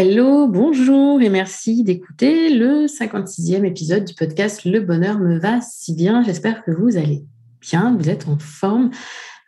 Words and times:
Hello, 0.00 0.46
bonjour 0.46 1.20
et 1.20 1.28
merci 1.28 1.82
d'écouter 1.82 2.50
le 2.50 2.86
56e 2.86 3.64
épisode 3.64 4.04
du 4.04 4.14
podcast 4.14 4.64
Le 4.64 4.78
bonheur 4.78 5.18
me 5.18 5.40
va 5.40 5.60
si 5.60 5.92
bien. 5.92 6.22
J'espère 6.22 6.62
que 6.62 6.70
vous 6.70 6.96
allez 6.96 7.24
bien, 7.60 7.96
vous 7.98 8.08
êtes 8.08 8.28
en 8.28 8.38
forme. 8.38 8.92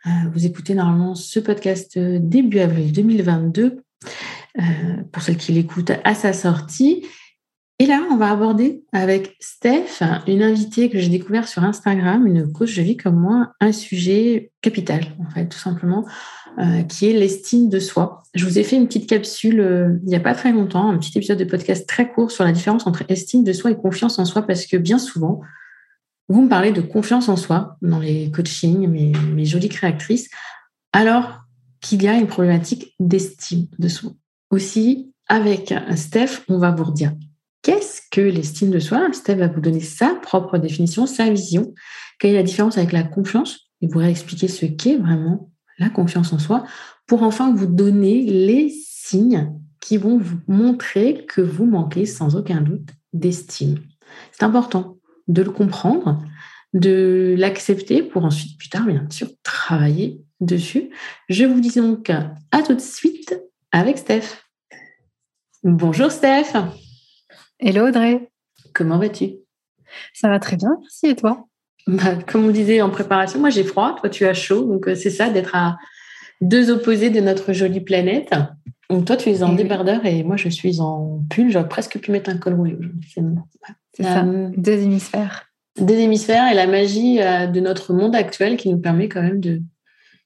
Euh, 0.05 0.09
vous 0.33 0.45
écoutez 0.45 0.73
normalement 0.73 1.15
ce 1.15 1.39
podcast 1.39 1.97
début 1.97 2.59
avril 2.59 2.91
2022 2.91 3.77
euh, 4.59 4.61
pour 5.13 5.23
celles 5.23 5.37
qui 5.37 5.53
l'écoutent 5.53 5.93
à 6.03 6.13
sa 6.15 6.33
sortie. 6.33 7.05
Et 7.81 7.87
là, 7.87 8.03
on 8.11 8.15
va 8.15 8.29
aborder 8.29 8.83
avec 8.93 9.35
Steph, 9.39 10.03
une 10.27 10.43
invitée 10.43 10.91
que 10.91 10.99
j'ai 10.99 11.09
découverte 11.09 11.47
sur 11.47 11.63
Instagram, 11.63 12.27
une 12.27 12.53
coach 12.53 12.77
de 12.77 12.83
vie 12.83 12.95
comme 12.95 13.15
moi, 13.15 13.53
un 13.59 13.71
sujet 13.71 14.51
capital, 14.61 15.03
en 15.19 15.27
fait, 15.31 15.47
tout 15.47 15.57
simplement, 15.57 16.05
euh, 16.59 16.83
qui 16.83 17.09
est 17.09 17.13
l'estime 17.13 17.69
de 17.69 17.79
soi. 17.79 18.21
Je 18.35 18.45
vous 18.45 18.59
ai 18.59 18.63
fait 18.63 18.75
une 18.75 18.85
petite 18.85 19.09
capsule 19.09 19.61
euh, 19.61 19.97
il 20.03 20.09
n'y 20.09 20.15
a 20.15 20.19
pas 20.19 20.35
très 20.35 20.51
longtemps, 20.51 20.91
un 20.91 20.97
petit 20.99 21.17
épisode 21.17 21.39
de 21.39 21.43
podcast 21.43 21.89
très 21.89 22.11
court 22.11 22.29
sur 22.29 22.43
la 22.43 22.51
différence 22.51 22.85
entre 22.85 23.01
estime 23.09 23.43
de 23.43 23.51
soi 23.51 23.71
et 23.71 23.75
confiance 23.75 24.19
en 24.19 24.25
soi, 24.25 24.43
parce 24.43 24.67
que 24.67 24.77
bien 24.77 24.99
souvent, 24.99 25.41
vous 26.29 26.43
me 26.43 26.49
parlez 26.49 26.73
de 26.73 26.81
confiance 26.81 27.29
en 27.29 27.35
soi 27.35 27.77
dans 27.81 27.97
les 27.97 28.29
coachings, 28.29 28.87
mes, 28.87 29.11
mes 29.33 29.45
jolies 29.45 29.69
créatrices, 29.69 30.29
alors 30.93 31.45
qu'il 31.81 32.03
y 32.03 32.07
a 32.07 32.13
une 32.13 32.27
problématique 32.27 32.93
d'estime 32.99 33.65
de 33.79 33.87
soi. 33.87 34.11
Aussi, 34.51 35.11
avec 35.27 35.73
Steph, 35.95 36.43
on 36.47 36.59
va 36.59 36.69
vous 36.69 36.83
redire 36.83 37.13
Qu'est-ce 37.61 38.01
que 38.09 38.21
l'estime 38.21 38.71
de 38.71 38.79
soi? 38.79 39.07
Steph 39.13 39.35
va 39.35 39.47
vous 39.47 39.61
donner 39.61 39.81
sa 39.81 40.15
propre 40.15 40.57
définition, 40.57 41.05
sa 41.05 41.29
vision. 41.29 41.73
Quelle 42.19 42.31
est 42.31 42.37
la 42.37 42.43
différence 42.43 42.77
avec 42.77 42.91
la 42.91 43.03
confiance? 43.03 43.71
Il 43.81 43.89
pourrait 43.89 44.09
expliquer 44.09 44.47
ce 44.47 44.65
qu'est 44.65 44.97
vraiment 44.97 45.51
la 45.77 45.89
confiance 45.89 46.33
en 46.33 46.39
soi 46.39 46.65
pour 47.07 47.23
enfin 47.23 47.53
vous 47.53 47.67
donner 47.67 48.23
les 48.23 48.69
signes 48.69 49.53
qui 49.79 49.97
vont 49.97 50.17
vous 50.17 50.37
montrer 50.47 51.25
que 51.27 51.41
vous 51.41 51.65
manquez 51.65 52.05
sans 52.05 52.35
aucun 52.35 52.61
doute 52.61 52.89
d'estime. 53.13 53.79
C'est 54.31 54.43
important 54.43 54.97
de 55.27 55.41
le 55.41 55.51
comprendre, 55.51 56.21
de 56.73 57.35
l'accepter 57.37 58.03
pour 58.03 58.25
ensuite, 58.25 58.57
plus 58.57 58.69
tard, 58.69 58.85
bien 58.85 59.05
sûr, 59.09 59.27
travailler 59.43 60.21
dessus. 60.39 60.89
Je 61.29 61.45
vous 61.45 61.59
dis 61.59 61.75
donc 61.75 62.09
à 62.09 62.63
tout 62.65 62.73
de 62.73 62.81
suite 62.81 63.39
avec 63.71 63.97
Steph. 63.97 64.43
Bonjour 65.63 66.11
Steph. 66.11 66.53
Hello 67.63 67.87
Audrey. 67.87 68.27
Comment 68.73 68.97
vas-tu? 68.97 69.33
Ça 70.15 70.29
va 70.29 70.39
très 70.39 70.55
bien, 70.55 70.75
merci. 70.81 71.05
Et 71.05 71.15
toi? 71.15 71.45
Bah, 71.85 72.15
Comme 72.25 72.45
on 72.45 72.49
disait 72.49 72.81
en 72.81 72.89
préparation, 72.89 73.39
moi 73.39 73.51
j'ai 73.51 73.63
froid, 73.63 73.95
toi 73.99 74.09
tu 74.09 74.25
as 74.25 74.33
chaud. 74.33 74.63
Donc 74.63 74.87
euh, 74.87 74.95
c'est 74.95 75.11
ça 75.11 75.29
d'être 75.29 75.55
à 75.55 75.77
deux 76.41 76.71
opposés 76.71 77.11
de 77.11 77.19
notre 77.19 77.53
jolie 77.53 77.81
planète. 77.81 78.33
Donc 78.89 79.05
toi 79.05 79.15
tu 79.15 79.29
es 79.29 79.43
en 79.43 79.53
débardeur 79.53 80.03
et 80.07 80.23
moi 80.23 80.37
je 80.37 80.49
suis 80.49 80.79
en 80.79 81.23
pull. 81.29 81.51
J'aurais 81.51 81.69
presque 81.69 81.99
pu 81.99 82.11
mettre 82.11 82.31
un 82.31 82.37
col 82.37 82.55
roulé 82.55 82.73
aujourd'hui. 82.73 83.13
C'est 83.93 84.03
ça, 84.03 84.25
euh, 84.25 84.49
deux 84.57 84.79
hémisphères. 84.81 85.45
Deux 85.79 85.99
hémisphères 85.99 86.51
et 86.51 86.55
la 86.55 86.65
magie 86.65 87.21
euh, 87.21 87.45
de 87.45 87.59
notre 87.59 87.93
monde 87.93 88.15
actuel 88.15 88.57
qui 88.57 88.69
nous 88.69 88.79
permet 88.79 89.07
quand 89.07 89.21
même 89.21 89.39
de, 89.39 89.61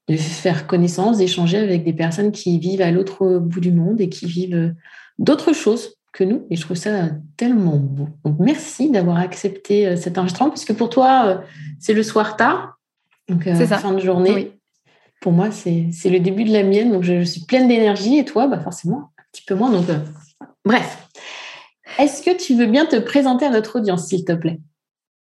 de 0.07 0.15
faire 0.15 0.67
connaissance, 0.67 1.17
d'échanger 1.17 1.57
avec 1.57 1.83
des 1.83 1.93
personnes 1.93 2.31
qui 2.31 2.59
vivent 2.59 2.81
à 2.81 2.91
l'autre 2.91 3.39
bout 3.39 3.59
du 3.59 3.73
monde 3.73 3.99
et 3.99 4.07
qui 4.07 4.25
vivent 4.25 4.73
d'autres 5.19 5.51
choses 5.51 5.94
que 6.15 6.23
nous. 6.23 6.47
Et 6.49 6.55
je 6.55 6.61
trouve 6.61 6.77
ça 6.77 7.09
tellement 7.35 7.75
beau. 7.75 8.07
Donc, 8.23 8.37
merci 8.39 8.89
d'avoir 8.89 9.17
accepté 9.17 9.85
euh, 9.85 9.95
cet 9.97 10.17
enregistrement, 10.17 10.49
puisque 10.49 10.73
pour 10.73 10.89
toi, 10.89 11.25
euh, 11.25 11.37
c'est 11.79 11.93
le 11.93 12.03
soir 12.03 12.37
tard, 12.37 12.79
donc 13.27 13.45
euh, 13.45 13.67
fin 13.67 13.91
de 13.91 13.99
journée. 13.99 14.53
Pour 15.21 15.33
moi, 15.33 15.51
c'est 15.51 16.09
le 16.09 16.19
début 16.19 16.45
de 16.45 16.53
la 16.53 16.63
mienne, 16.63 16.91
donc 16.91 17.03
je, 17.03 17.23
suis 17.23 17.41
pleine 17.41 17.67
d'énergie. 17.67 18.17
Et 18.17 18.25
toi, 18.25 18.47
bah, 18.47 18.59
forcément, 18.59 19.11
un 19.17 19.23
petit 19.31 19.43
peu 19.45 19.55
moins. 19.55 19.69
Donc, 19.69 19.85
bref. 20.63 21.07
Est-ce 21.97 22.21
que 22.23 22.35
tu 22.35 22.55
veux 22.55 22.67
bien 22.67 22.85
te 22.85 22.97
présenter 22.97 23.45
à 23.45 23.49
notre 23.49 23.79
audience, 23.79 24.07
s'il 24.07 24.25
te 24.25 24.33
plaît? 24.33 24.59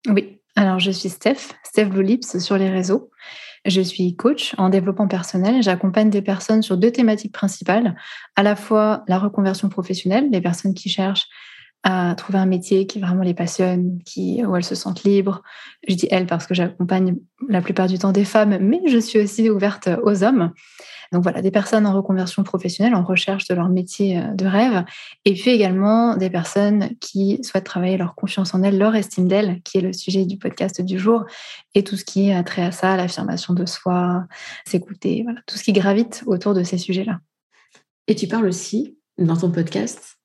Oui. 0.07 0.39
Alors, 0.55 0.79
je 0.79 0.91
suis 0.91 1.09
Steph, 1.09 1.53
Steph 1.63 1.85
Blue 1.85 2.19
sur 2.21 2.57
les 2.57 2.69
réseaux. 2.69 3.09
Je 3.67 3.81
suis 3.81 4.15
coach 4.15 4.55
en 4.57 4.69
développement 4.69 5.09
personnel. 5.09 5.61
J'accompagne 5.61 6.09
des 6.09 6.21
personnes 6.21 6.61
sur 6.61 6.77
deux 6.77 6.91
thématiques 6.91 7.33
principales, 7.33 7.97
à 8.37 8.43
la 8.43 8.55
fois 8.55 9.03
la 9.09 9.19
reconversion 9.19 9.67
professionnelle, 9.67 10.29
les 10.31 10.39
personnes 10.39 10.73
qui 10.73 10.87
cherchent 10.87 11.27
trouver 12.17 12.39
un 12.39 12.45
métier 12.45 12.85
qui 12.85 12.99
vraiment 12.99 13.23
les 13.23 13.33
passionne, 13.33 13.99
qui, 14.03 14.43
où 14.43 14.55
elles 14.55 14.63
se 14.63 14.75
sentent 14.75 15.03
libres. 15.03 15.41
Je 15.87 15.95
dis 15.95 16.07
elles 16.11 16.27
parce 16.27 16.45
que 16.45 16.53
j'accompagne 16.53 17.15
la 17.47 17.61
plupart 17.61 17.87
du 17.87 17.97
temps 17.97 18.11
des 18.11 18.25
femmes, 18.25 18.57
mais 18.59 18.81
je 18.87 18.97
suis 18.97 19.19
aussi 19.19 19.49
ouverte 19.49 19.89
aux 20.03 20.23
hommes. 20.23 20.51
Donc 21.13 21.23
voilà, 21.23 21.41
des 21.41 21.51
personnes 21.51 21.85
en 21.85 21.93
reconversion 21.93 22.43
professionnelle, 22.43 22.95
en 22.95 23.03
recherche 23.03 23.47
de 23.47 23.55
leur 23.55 23.69
métier 23.69 24.17
euh, 24.17 24.33
de 24.33 24.45
rêve, 24.45 24.83
et 25.25 25.33
puis 25.33 25.51
également 25.51 26.17
des 26.17 26.29
personnes 26.29 26.89
qui 26.99 27.39
souhaitent 27.43 27.63
travailler 27.63 27.97
leur 27.97 28.15
confiance 28.15 28.53
en 28.53 28.61
elles, 28.63 28.77
leur 28.77 28.93
estime 28.95 29.27
d'elles, 29.27 29.61
qui 29.63 29.77
est 29.77 29.81
le 29.81 29.93
sujet 29.93 30.25
du 30.25 30.37
podcast 30.37 30.81
du 30.81 30.99
jour, 30.99 31.23
et 31.75 31.83
tout 31.83 31.95
ce 31.95 32.03
qui 32.03 32.29
est 32.29 32.43
trait 32.43 32.63
à 32.63 32.71
ça, 32.71 32.97
l'affirmation 32.97 33.53
de 33.53 33.65
soi, 33.65 34.25
s'écouter, 34.65 35.25
tout 35.45 35.57
ce 35.57 35.63
qui 35.63 35.73
gravite 35.73 36.23
autour 36.25 36.53
de 36.53 36.63
ces 36.63 36.77
sujets-là. 36.77 37.19
Et 38.07 38.15
tu 38.15 38.27
parles 38.27 38.47
aussi 38.47 38.97
dans 39.17 39.37
ton 39.37 39.51
podcast 39.51 40.16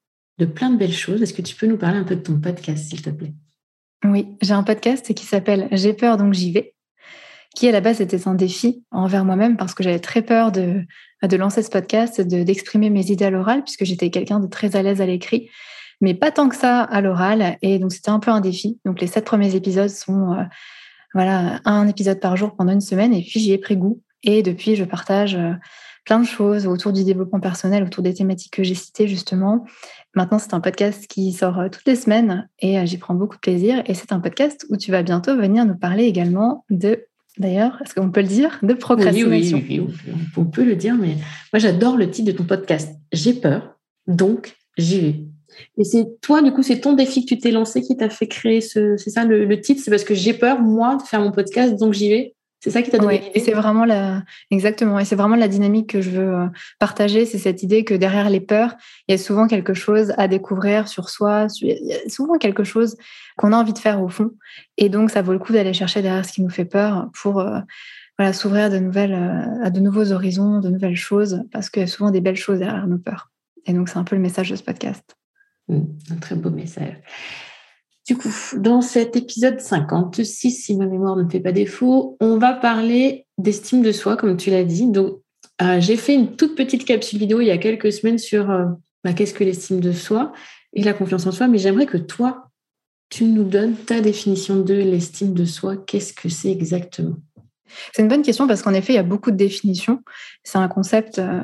de 0.42 0.50
plein 0.50 0.70
de 0.70 0.76
belles 0.76 0.92
choses. 0.92 1.22
Est-ce 1.22 1.34
que 1.34 1.42
tu 1.42 1.54
peux 1.54 1.66
nous 1.66 1.76
parler 1.76 1.98
un 1.98 2.04
peu 2.04 2.16
de 2.16 2.20
ton 2.20 2.38
podcast, 2.41 2.88
s'il 2.88 3.03
te 3.03 3.10
plaît? 3.10 3.32
Oui, 4.04 4.26
j'ai 4.41 4.53
un 4.53 4.64
podcast 4.64 5.14
qui 5.14 5.25
s'appelle 5.25 5.69
J'ai 5.70 5.92
peur 5.92 6.16
donc 6.16 6.34
j'y 6.34 6.50
vais 6.53 6.75
qui 7.54 7.69
à 7.69 7.72
la 7.72 7.80
base 7.80 8.00
était 8.00 8.26
un 8.28 8.34
défi 8.34 8.82
envers 8.91 9.25
moi-même 9.25 9.56
parce 9.56 9.75
que 9.75 9.82
j'avais 9.82 9.98
très 9.98 10.22
peur 10.22 10.53
de, 10.53 10.84
de 11.22 11.36
lancer 11.36 11.62
ce 11.62 11.70
podcast, 11.70 12.20
d'exprimer 12.20 12.91
mes 12.91 13.10
idées 13.10 13.26
à 13.26 13.30
l'oral, 13.30 13.62
puisque 13.62 13.84
j'étais 13.84 14.10
quelqu'un 14.10 14.41
de 14.41 14.47
très 14.47 14.75
à 14.75 14.82
l'aise 14.82 15.00
à 15.00 15.06
l'écrit, 15.06 15.50
mais 16.00 16.14
pas 16.14 16.30
tant 16.30 16.48
que 16.48 16.56
ça 16.56 16.80
à 16.80 17.00
l'oral. 17.00 17.59
Et 17.62 17.78
donc 17.78 17.92
c'était 17.92 18.10
un 18.10 18.20
peu 18.20 18.30
un 18.30 18.41
défi. 18.41 18.80
Donc 18.84 19.00
les 19.00 19.06
sept 19.06 19.24
premiers 19.24 19.54
épisodes 19.54 19.91
sont 19.91 20.32
euh, 20.32 20.44
voilà 21.14 21.60
un 21.64 21.86
épisode 21.88 22.20
par 22.20 22.36
jour 22.36 22.54
pendant 22.56 22.72
une 22.72 22.80
semaine, 22.80 23.12
et 23.12 23.22
puis 23.22 23.38
j'y 23.38 23.53
ai 23.53 23.59
pris 23.59 23.76
goût. 23.76 24.00
Et 24.22 24.42
depuis, 24.42 24.76
je 24.76 24.84
partage 24.84 25.34
euh, 25.34 25.53
plein 26.04 26.20
de 26.20 26.26
choses 26.26 26.66
autour 26.66 26.92
du 26.92 27.04
développement 27.04 27.40
personnel, 27.40 27.84
autour 27.84 28.02
des 28.02 28.14
thématiques 28.14 28.52
que 28.52 28.62
j'ai 28.62 28.74
citées 28.74 29.08
justement. 29.08 29.64
Maintenant, 30.14 30.38
c'est 30.38 30.54
un 30.54 30.60
podcast 30.60 31.06
qui 31.06 31.32
sort 31.32 31.58
euh, 31.58 31.68
toutes 31.68 31.86
les 31.86 31.96
semaines 31.96 32.48
et 32.58 32.84
j'y 32.86 32.98
prends 32.98 33.14
beaucoup 33.14 33.36
de 33.36 33.40
plaisir. 33.40 33.82
Et 33.86 33.94
c'est 33.94 34.12
un 34.12 34.20
podcast 34.20 34.66
où 34.70 34.76
tu 34.76 34.91
vas 34.91 35.02
bientôt 35.02 35.36
venir 35.36 35.64
nous 35.64 35.76
parler 35.76 36.04
également 36.04 36.64
de 36.70 37.06
d'ailleurs, 37.38 37.80
est-ce 37.82 37.94
qu'on 37.94 38.10
peut 38.10 38.20
le 38.20 38.28
dire, 38.28 38.58
de 38.62 38.74
procrastination. 38.74 39.58
Oui, 39.58 39.80
oui, 39.80 39.94
oui, 40.06 40.12
on 40.36 40.44
peut 40.44 40.64
le 40.64 40.76
dire, 40.76 40.94
mais 40.94 41.16
moi 41.52 41.58
j'adore 41.58 41.96
le 41.96 42.10
titre 42.10 42.30
de 42.30 42.36
ton 42.36 42.44
podcast. 42.44 42.94
J'ai 43.12 43.34
peur, 43.34 43.78
donc 44.06 44.54
j'y 44.76 45.00
vais. 45.00 45.24
Et 45.78 45.84
c'est 45.84 46.20
toi, 46.20 46.42
du 46.42 46.52
coup, 46.52 46.62
c'est 46.62 46.80
ton 46.80 46.94
défi 46.94 47.24
que 47.24 47.34
tu 47.34 47.38
t'es 47.38 47.50
lancé 47.50 47.82
qui 47.82 47.96
t'a 47.96 48.08
fait 48.08 48.26
créer 48.26 48.60
ce. 48.60 48.96
C'est 48.96 49.10
ça 49.10 49.24
le, 49.24 49.60
titre, 49.60 49.82
c'est 49.84 49.91
parce 49.91 50.04
que 50.04 50.14
j'ai 50.14 50.34
peur, 50.34 50.60
moi, 50.60 50.96
de 50.96 51.02
faire 51.02 51.20
mon 51.20 51.32
podcast, 51.32 51.76
donc 51.76 51.92
j'y 51.92 52.08
vais? 52.08 52.34
C'est 52.62 52.70
ça 52.70 52.82
qui 52.82 52.92
t'a 52.92 52.98
donné 52.98 53.18
l'idée 53.18 53.40
C'est 53.40 53.54
vraiment 53.54 53.84
la 53.84 54.22
exactement 54.52 55.00
et 55.00 55.04
c'est 55.04 55.16
vraiment 55.16 55.34
la 55.34 55.48
dynamique 55.48 55.90
que 55.90 56.00
je 56.00 56.10
veux 56.10 56.32
euh, 56.32 56.46
partager, 56.78 57.26
c'est 57.26 57.38
cette 57.38 57.64
idée 57.64 57.82
que 57.82 57.92
derrière 57.92 58.30
les 58.30 58.38
peurs, 58.38 58.76
il 59.08 59.12
y 59.12 59.14
a 59.16 59.18
souvent 59.18 59.48
quelque 59.48 59.74
chose 59.74 60.14
à 60.16 60.28
découvrir 60.28 60.86
sur 60.86 61.10
soi, 61.10 61.48
il 61.60 61.76
y 61.82 61.92
a 61.92 62.08
souvent 62.08 62.38
quelque 62.38 62.62
chose 62.62 62.96
qu'on 63.36 63.52
a 63.52 63.56
envie 63.56 63.72
de 63.72 63.80
faire 63.80 64.00
au 64.00 64.08
fond 64.08 64.30
et 64.78 64.88
donc 64.88 65.10
ça 65.10 65.22
vaut 65.22 65.32
le 65.32 65.40
coup 65.40 65.52
d'aller 65.52 65.72
chercher 65.72 66.02
derrière 66.02 66.24
ce 66.24 66.32
qui 66.32 66.40
nous 66.40 66.50
fait 66.50 66.64
peur 66.64 67.10
pour 67.20 67.40
euh, 67.40 67.58
voilà, 68.16 68.32
s'ouvrir 68.32 68.70
de 68.70 68.78
nouvelles 68.78 69.14
euh, 69.14 69.64
à 69.64 69.70
de 69.70 69.80
nouveaux 69.80 70.12
horizons, 70.12 70.60
de 70.60 70.68
nouvelles 70.68 70.94
choses 70.94 71.42
parce 71.50 71.68
qu'il 71.68 71.80
y 71.80 71.84
a 71.84 71.88
souvent 71.88 72.12
des 72.12 72.20
belles 72.20 72.36
choses 72.36 72.60
derrière 72.60 72.86
nos 72.86 72.98
peurs. 72.98 73.32
Et 73.66 73.72
donc 73.72 73.88
c'est 73.88 73.98
un 73.98 74.04
peu 74.04 74.14
le 74.14 74.22
message 74.22 74.50
de 74.50 74.54
ce 74.54 74.62
podcast. 74.62 75.16
Mmh, 75.66 75.80
un 76.12 76.16
très 76.16 76.36
beau 76.36 76.50
message. 76.50 76.94
Du 78.12 78.18
coup, 78.18 78.28
dans 78.58 78.82
cet 78.82 79.16
épisode 79.16 79.58
56, 79.58 80.50
si 80.50 80.76
ma 80.76 80.84
mémoire 80.84 81.16
ne 81.16 81.26
fait 81.26 81.40
pas 81.40 81.50
défaut, 81.50 82.18
on 82.20 82.36
va 82.36 82.52
parler 82.52 83.24
d'estime 83.38 83.80
de 83.80 83.90
soi, 83.90 84.18
comme 84.18 84.36
tu 84.36 84.50
l'as 84.50 84.64
dit. 84.64 84.86
Donc, 84.86 85.22
euh, 85.62 85.80
j'ai 85.80 85.96
fait 85.96 86.14
une 86.14 86.36
toute 86.36 86.54
petite 86.54 86.84
capsule 86.84 87.18
vidéo 87.18 87.40
il 87.40 87.46
y 87.46 87.50
a 87.50 87.56
quelques 87.56 87.90
semaines 87.90 88.18
sur 88.18 88.50
euh, 88.50 88.66
bah, 89.02 89.14
qu'est-ce 89.14 89.32
que 89.32 89.44
l'estime 89.44 89.80
de 89.80 89.92
soi 89.92 90.34
et 90.74 90.82
la 90.82 90.92
confiance 90.92 91.26
en 91.26 91.32
soi, 91.32 91.48
mais 91.48 91.56
j'aimerais 91.56 91.86
que 91.86 91.97
toi, 91.97 92.50
tu 93.09 93.24
nous 93.24 93.44
donnes 93.44 93.76
ta 93.76 94.03
définition 94.03 94.60
de 94.60 94.74
l'estime 94.74 95.32
de 95.32 95.47
soi. 95.47 95.78
Qu'est-ce 95.78 96.12
que 96.12 96.28
c'est 96.28 96.53
exactement? 96.53 97.16
C'est 97.92 98.03
une 98.03 98.09
bonne 98.09 98.22
question 98.22 98.47
parce 98.47 98.63
qu'en 98.63 98.74
effet, 98.74 98.92
il 98.92 98.97
y 98.97 98.98
a 98.98 99.03
beaucoup 99.03 99.30
de 99.30 99.36
définitions. 99.36 100.03
C'est 100.45 100.59
un 100.59 100.69
concept, 100.69 101.19
euh, 101.19 101.42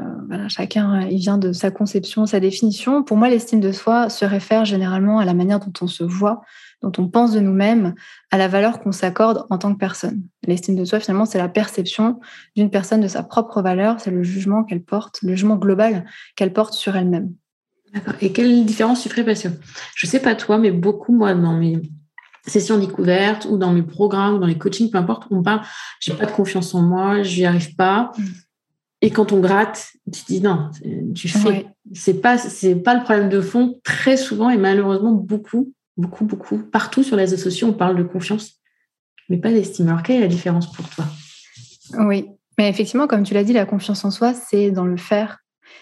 chacun 0.48 1.06
il 1.08 1.18
vient 1.18 1.38
de 1.38 1.52
sa 1.52 1.70
conception, 1.70 2.26
sa 2.26 2.40
définition. 2.40 3.02
Pour 3.02 3.16
moi, 3.16 3.28
l'estime 3.28 3.60
de 3.60 3.72
soi 3.72 4.08
se 4.08 4.24
réfère 4.24 4.64
généralement 4.64 5.18
à 5.18 5.24
la 5.24 5.34
manière 5.34 5.60
dont 5.60 5.72
on 5.80 5.86
se 5.86 6.04
voit, 6.04 6.42
dont 6.82 6.92
on 6.98 7.08
pense 7.08 7.32
de 7.32 7.40
nous-mêmes, 7.40 7.94
à 8.30 8.38
la 8.38 8.48
valeur 8.48 8.80
qu'on 8.80 8.92
s'accorde 8.92 9.46
en 9.50 9.58
tant 9.58 9.72
que 9.72 9.78
personne. 9.78 10.22
L'estime 10.46 10.76
de 10.76 10.84
soi, 10.84 11.00
finalement, 11.00 11.24
c'est 11.24 11.38
la 11.38 11.48
perception 11.48 12.20
d'une 12.56 12.70
personne 12.70 13.00
de 13.00 13.08
sa 13.08 13.22
propre 13.22 13.62
valeur, 13.62 14.00
c'est 14.00 14.10
le 14.10 14.22
jugement 14.22 14.64
qu'elle 14.64 14.82
porte, 14.82 15.20
le 15.22 15.30
jugement 15.30 15.56
global 15.56 16.04
qu'elle 16.36 16.52
porte 16.52 16.74
sur 16.74 16.96
elle-même. 16.96 17.32
D'accord. 17.94 18.14
Et 18.20 18.32
quelle 18.32 18.64
différence 18.64 19.02
tu 19.02 19.08
ferais 19.08 19.24
Parce 19.24 19.42
je 19.42 20.06
ne 20.06 20.10
sais 20.10 20.20
pas 20.20 20.34
toi, 20.34 20.58
mais 20.58 20.70
beaucoup, 20.70 21.14
moi, 21.14 21.34
dans 21.34 21.56
mes 21.56 21.80
sessions 22.48 22.78
découvertes 22.78 23.46
ou 23.50 23.56
dans 23.56 23.72
mes 23.72 23.82
programmes 23.82 24.36
ou 24.36 24.38
dans 24.38 24.46
les 24.46 24.58
coachings, 24.58 24.90
peu 24.90 24.98
importe, 24.98 25.24
on 25.30 25.42
parle, 25.42 25.62
j'ai 26.00 26.14
pas 26.14 26.26
de 26.26 26.32
confiance 26.32 26.74
en 26.74 26.82
moi, 26.82 27.22
je 27.22 27.40
n'y 27.40 27.46
arrive 27.46 27.74
pas. 27.76 28.12
Et 29.00 29.10
quand 29.10 29.32
on 29.32 29.40
gratte, 29.40 29.92
tu 30.12 30.22
dis 30.26 30.40
non, 30.40 30.70
tu 31.14 31.28
fais. 31.28 31.66
C'est 31.94 32.20
pas, 32.20 32.36
c'est 32.36 32.74
pas 32.74 32.94
le 32.94 33.02
problème 33.02 33.28
de 33.28 33.40
fond. 33.40 33.80
Très 33.84 34.16
souvent 34.16 34.50
et 34.50 34.56
malheureusement 34.56 35.12
beaucoup, 35.12 35.72
beaucoup, 35.96 36.24
beaucoup, 36.24 36.58
partout 36.58 37.02
sur 37.02 37.16
les 37.16 37.22
réseaux 37.22 37.36
sociaux, 37.36 37.68
on 37.68 37.72
parle 37.72 37.96
de 37.96 38.02
confiance, 38.02 38.54
mais 39.28 39.38
pas 39.38 39.50
d'estime. 39.50 39.88
Alors 39.88 40.02
quelle 40.02 40.16
est 40.16 40.20
la 40.20 40.26
différence 40.26 40.72
pour 40.72 40.88
toi? 40.88 41.04
Oui, 42.00 42.26
mais 42.58 42.68
effectivement, 42.68 43.06
comme 43.06 43.22
tu 43.22 43.34
l'as 43.34 43.44
dit, 43.44 43.52
la 43.52 43.66
confiance 43.66 44.04
en 44.04 44.10
soi, 44.10 44.34
c'est 44.34 44.70
dans 44.70 44.84
le 44.84 44.96
faire. 44.96 45.38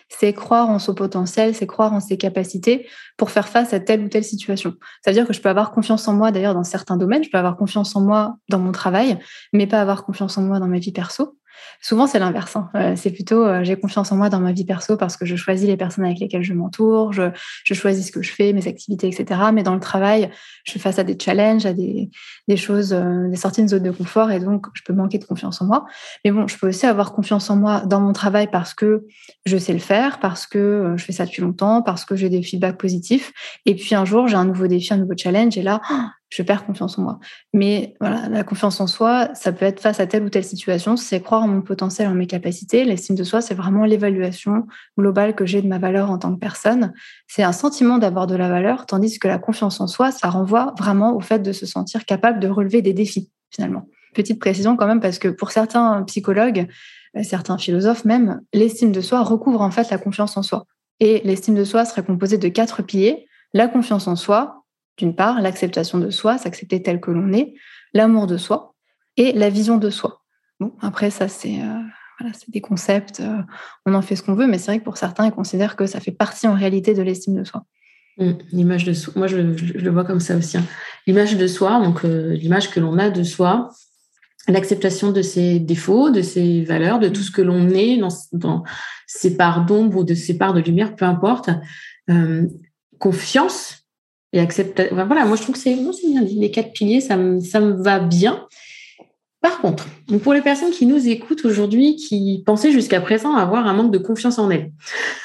C'est 0.09 0.33
croire 0.33 0.69
en 0.71 0.79
son 0.79 0.95
potentiel, 0.95 1.55
c'est 1.55 1.67
croire 1.67 1.93
en 1.93 2.01
ses 2.01 2.17
capacités 2.17 2.89
pour 3.17 3.31
faire 3.31 3.49
face 3.49 3.73
à 3.73 3.81
telle 3.81 4.03
ou 4.03 4.09
telle 4.09 4.25
situation. 4.25 4.75
Ça 5.05 5.11
veut 5.11 5.15
dire 5.15 5.27
que 5.27 5.33
je 5.33 5.41
peux 5.41 5.49
avoir 5.49 5.73
confiance 5.73 6.07
en 6.07 6.15
moi, 6.15 6.31
d'ailleurs, 6.31 6.55
dans 6.55 6.65
certains 6.65 6.97
domaines. 6.97 7.25
Je 7.25 7.31
peux 7.31 7.39
avoir 7.39 7.57
confiance 7.57 7.97
en 7.97 8.01
moi 8.01 8.37
dans 8.49 8.59
mon 8.59 8.73
travail, 8.73 9.19
mais 9.53 9.67
pas 9.67 9.81
avoir 9.81 10.05
confiance 10.05 10.39
en 10.39 10.43
moi 10.43 10.61
dans 10.61 10.69
ma 10.69 10.79
vie 10.79 10.93
perso. 10.93 11.37
Souvent, 11.81 12.07
c'est 12.07 12.19
l'inverse. 12.19 12.57
Hein. 12.57 12.69
Euh, 12.75 12.95
c'est 12.97 13.11
plutôt 13.11 13.45
euh, 13.45 13.63
j'ai 13.63 13.77
confiance 13.77 14.11
en 14.11 14.17
moi 14.17 14.29
dans 14.29 14.41
ma 14.41 14.53
vie 14.53 14.65
perso 14.65 14.97
parce 14.97 15.17
que 15.17 15.25
je 15.25 15.37
choisis 15.37 15.67
les 15.67 15.77
personnes 15.77 16.05
avec 16.05 16.19
lesquelles 16.19 16.43
je 16.43 16.53
m'entoure, 16.53 17.13
je, 17.13 17.31
choisis 17.75 18.07
ce 18.07 18.13
que 18.13 18.23
je 18.23 18.33
fais, 18.33 18.53
mes 18.53 18.67
activités, 18.67 19.09
etc. 19.09 19.41
Mais 19.53 19.63
dans 19.63 19.75
le 19.75 19.81
travail, 19.81 20.31
je 20.65 20.73
fais 20.73 20.79
face 20.79 20.99
à 20.99 21.05
des 21.05 21.17
challenges, 21.21 21.67
à 21.67 21.73
des, 21.73 22.11
choses, 22.57 22.93
euh, 22.93 23.29
des 23.29 23.37
sorties 23.37 23.63
de 23.63 23.69
zone 23.69 23.83
de 23.83 23.91
confort 23.91 24.31
et 24.31 24.41
donc 24.41 24.67
je 24.75 24.83
peux 24.83 24.93
manquer 24.93 25.19
de 25.19 25.25
confiance 25.25 25.61
en 25.63 25.67
moi. 25.67 25.87
Mais 26.25 26.31
bon, 26.31 26.47
je 26.47 26.57
peux 26.59 26.69
aussi 26.69 26.87
avoir 26.87 27.13
confiance 27.13 27.51
en 27.51 27.57
moi 27.57 27.83
dans 27.87 28.01
mon 28.01 28.13
travail 28.13 28.49
parce 28.51 28.75
que 28.75 29.05
je 29.45 29.57
sais 29.57 29.73
le 29.73 29.79
faire, 29.79 30.19
parce 30.21 30.47
que 30.47 30.95
je 30.97 31.05
fais 31.05 31.13
ça 31.13 31.27
depuis 31.27 31.43
longtemps, 31.43 31.83
parce 31.83 32.05
que 32.05 32.17
j'ai 32.17 32.29
des 32.29 32.43
feedbacks 32.43 32.79
positifs. 32.79 33.33
Et 33.65 33.75
puis 33.75 33.95
un 33.95 34.05
jour, 34.05 34.29
j'ai 34.29 34.37
un 34.37 34.45
nouveau 34.45 34.67
défi, 34.67 34.93
un 34.93 34.99
nouveau 34.99 35.15
challenge 35.17 35.57
et 35.59 35.63
là, 35.63 35.81
je 36.29 36.43
perds 36.43 36.67
confiance 36.67 36.99
en 36.99 37.03
moi. 37.03 37.19
Mais 37.53 37.95
voilà, 38.01 38.29
la 38.29 38.43
confiance 38.43 38.81
en 38.81 38.87
soi, 38.87 39.29
ça 39.35 39.53
peut 39.53 39.65
être 39.65 39.81
face 39.81 40.01
à 40.01 40.07
telle 40.07 40.25
ou 40.25 40.29
telle 40.29 40.45
situation, 40.45 40.97
c'est 40.97 41.21
croire 41.21 41.43
en 41.43 41.49
mon 41.49 41.63
potentiel, 41.63 42.09
en 42.09 42.15
mes 42.15 42.27
capacités. 42.27 42.85
L'estime 42.85 43.15
de 43.15 43.25
soi, 43.25 43.41
c'est 43.41 43.55
vraiment 43.55 43.85
l'évaluation 43.85 44.67
globale 44.99 45.35
que 45.35 45.47
j'ai 45.47 45.63
de 45.63 45.69
ma 45.69 45.79
valeur 45.79 46.11
en 46.11 46.19
tant 46.19 46.35
que 46.35 46.41
personne. 46.41 46.93
C'est 47.29 47.43
un 47.43 47.53
sentiment 47.53 47.99
d'avoir 47.99 48.27
de 48.27 48.35
la 48.35 48.49
valeur, 48.49 48.87
tandis 48.87 49.19
que 49.19 49.29
la 49.29 49.39
confiance 49.39 49.81
en 49.81 49.87
soi, 49.87 50.11
ça 50.11 50.29
renvoie 50.29 50.75
vraiment 50.79 51.15
au 51.17 51.21
fait 51.21 51.39
de 51.39 51.53
se 51.53 51.67
sentir 51.67 52.05
capable 52.05 52.41
de 52.41 52.49
relever 52.49 52.83
des 52.83 52.93
défis, 52.93 53.31
finalement. 53.51 53.87
Petite 54.15 54.41
précision 54.41 54.77
quand 54.77 54.87
même, 54.87 55.01
parce 55.01 55.19
que 55.19 55.29
pour 55.29 55.51
certains 55.51 56.03
psychologues, 56.05 56.67
euh, 57.17 57.23
certains 57.23 57.59
philosophes 57.59 58.05
même, 58.05 58.41
l'estime 58.53 58.91
de 58.91 59.01
soi 59.01 59.23
recouvre 59.23 59.61
en 59.61 59.71
fait 59.71 59.91
la 59.91 59.99
confiance 59.99 60.37
en 60.37 60.43
soi. 60.43 60.65
Et 60.99 61.21
l'estime 61.25 61.55
de 61.55 61.65
soi 61.65 61.85
serait 61.85 62.03
composée 62.03 62.39
de 62.39 62.49
quatre 62.49 62.83
piliers. 62.83 63.27
La 63.53 63.69
confiance 63.69 64.09
en 64.09 64.17
soi, 64.17 64.56
d'une 64.97 65.15
part, 65.15 65.41
l'acceptation 65.41 65.99
de 65.99 66.11
soi, 66.11 66.39
s'accepter 66.39 66.83
tel 66.83 67.01
que 67.01 67.11
l'on 67.11 67.33
est, 67.33 67.55
l'amour 67.93 68.27
de 68.27 68.37
soi 68.37 68.75
et 69.17 69.33
la 69.33 69.51
vision 69.51 69.79
de 69.79 69.91
soi. 69.91 70.23
Bon, 70.61 70.73
après, 70.81 71.11
ça, 71.11 71.29
c'est 71.29 71.61
euh, 71.61 72.31
des 72.49 72.61
concepts, 72.61 73.21
euh, 73.21 73.43
on 73.85 73.95
en 73.95 74.03
fait 74.03 74.17
ce 74.17 74.23
qu'on 74.23 74.35
veut, 74.35 74.47
mais 74.47 74.59
c'est 74.59 74.71
vrai 74.71 74.79
que 74.79 74.85
pour 74.85 74.97
certains, 74.97 75.27
ils 75.27 75.33
considèrent 75.33 75.77
que 75.77 75.87
ça 75.87 76.01
fait 76.01 76.13
partie 76.13 76.47
en 76.47 76.55
réalité 76.55 76.95
de 76.95 77.03
l'estime 77.03 77.37
de 77.37 77.45
soi. 77.45 77.65
Mmh, 78.19 78.31
l'image 78.53 78.85
de 78.85 78.95
soi, 78.95 79.13
moi 79.17 79.27
je, 79.27 79.37
le 79.37 79.91
vois 79.91 80.05
comme 80.05 80.21
ça 80.21 80.37
aussi. 80.37 80.57
Hein. 80.57 80.65
L'image 81.07 81.37
de 81.37 81.47
soi, 81.47 81.83
donc 81.85 82.05
euh, 82.05 82.33
l'image 82.33 82.71
que 82.71 82.81
l'on 82.81 82.97
a 82.99 83.11
de 83.11 83.23
soi, 83.23 83.69
l'acceptation 84.49 85.13
de 85.13 85.21
ses 85.21 85.59
défauts, 85.59 86.09
de 86.11 86.23
ses 86.23 86.63
valeurs, 86.63 86.99
de 86.99 87.09
tout 87.09 87.23
ce 87.23 87.31
que 87.31 87.43
l'on 87.43 87.69
est 87.69 87.99
dans, 87.99 88.09
dans 88.33 88.63
ses 89.07 89.37
parts 89.37 89.67
d'ombre 89.67 89.99
ou 89.99 90.05
de 90.05 90.15
ses 90.15 90.39
parts 90.39 90.55
de 90.55 90.61
lumière, 90.61 90.97
peu 90.97 91.05
importe. 91.05 91.51
confiance 92.99 93.86
et 94.33 94.41
accepter. 94.41 94.89
voilà, 94.93 95.25
moi 95.25 95.37
je 95.37 95.43
trouve 95.43 95.55
que 95.55 95.61
c'est 95.61 95.75
bien 95.75 96.23
Les 96.23 96.51
quatre 96.51 96.73
piliers, 96.73 97.01
ça 97.01 97.17
me, 97.17 97.41
ça 97.41 97.61
me 97.61 97.73
va 97.73 97.99
bien. 98.01 98.47
Par 99.41 99.61
contre, 99.61 99.87
pour 100.23 100.35
les 100.35 100.43
personnes 100.43 100.73
qui 100.73 100.87
nous 100.87 101.09
écoutent 101.09 101.45
aujourd'hui, 101.45 101.97
qui 101.97 102.43
pensaient 102.45 102.73
jusqu'à 102.73 103.01
présent 103.01 103.35
avoir 103.35 103.67
un 103.67 103.75
manque 103.75 103.93
de 103.93 103.99
confiance 103.99 104.39
en 104.39 104.51
elles, 104.51 104.73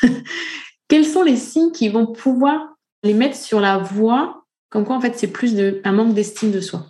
quels 0.88 1.06
sont 1.06 1.24
les 1.24 1.38
signes 1.38 1.72
qui 1.72 1.90
vont 1.90 2.06
pouvoir 2.06 2.76
les 3.04 3.14
mettre 3.14 3.36
sur 3.36 3.60
la 3.60 3.78
voie 3.80 4.42
comme 4.72 4.86
quoi 4.86 4.96
en 4.96 5.02
fait 5.02 5.18
c'est 5.18 5.28
plus 5.28 5.54
de, 5.54 5.82
un 5.84 5.92
manque 5.92 6.16
d'estime 6.16 6.50
de 6.50 6.62
soi? 6.62 6.88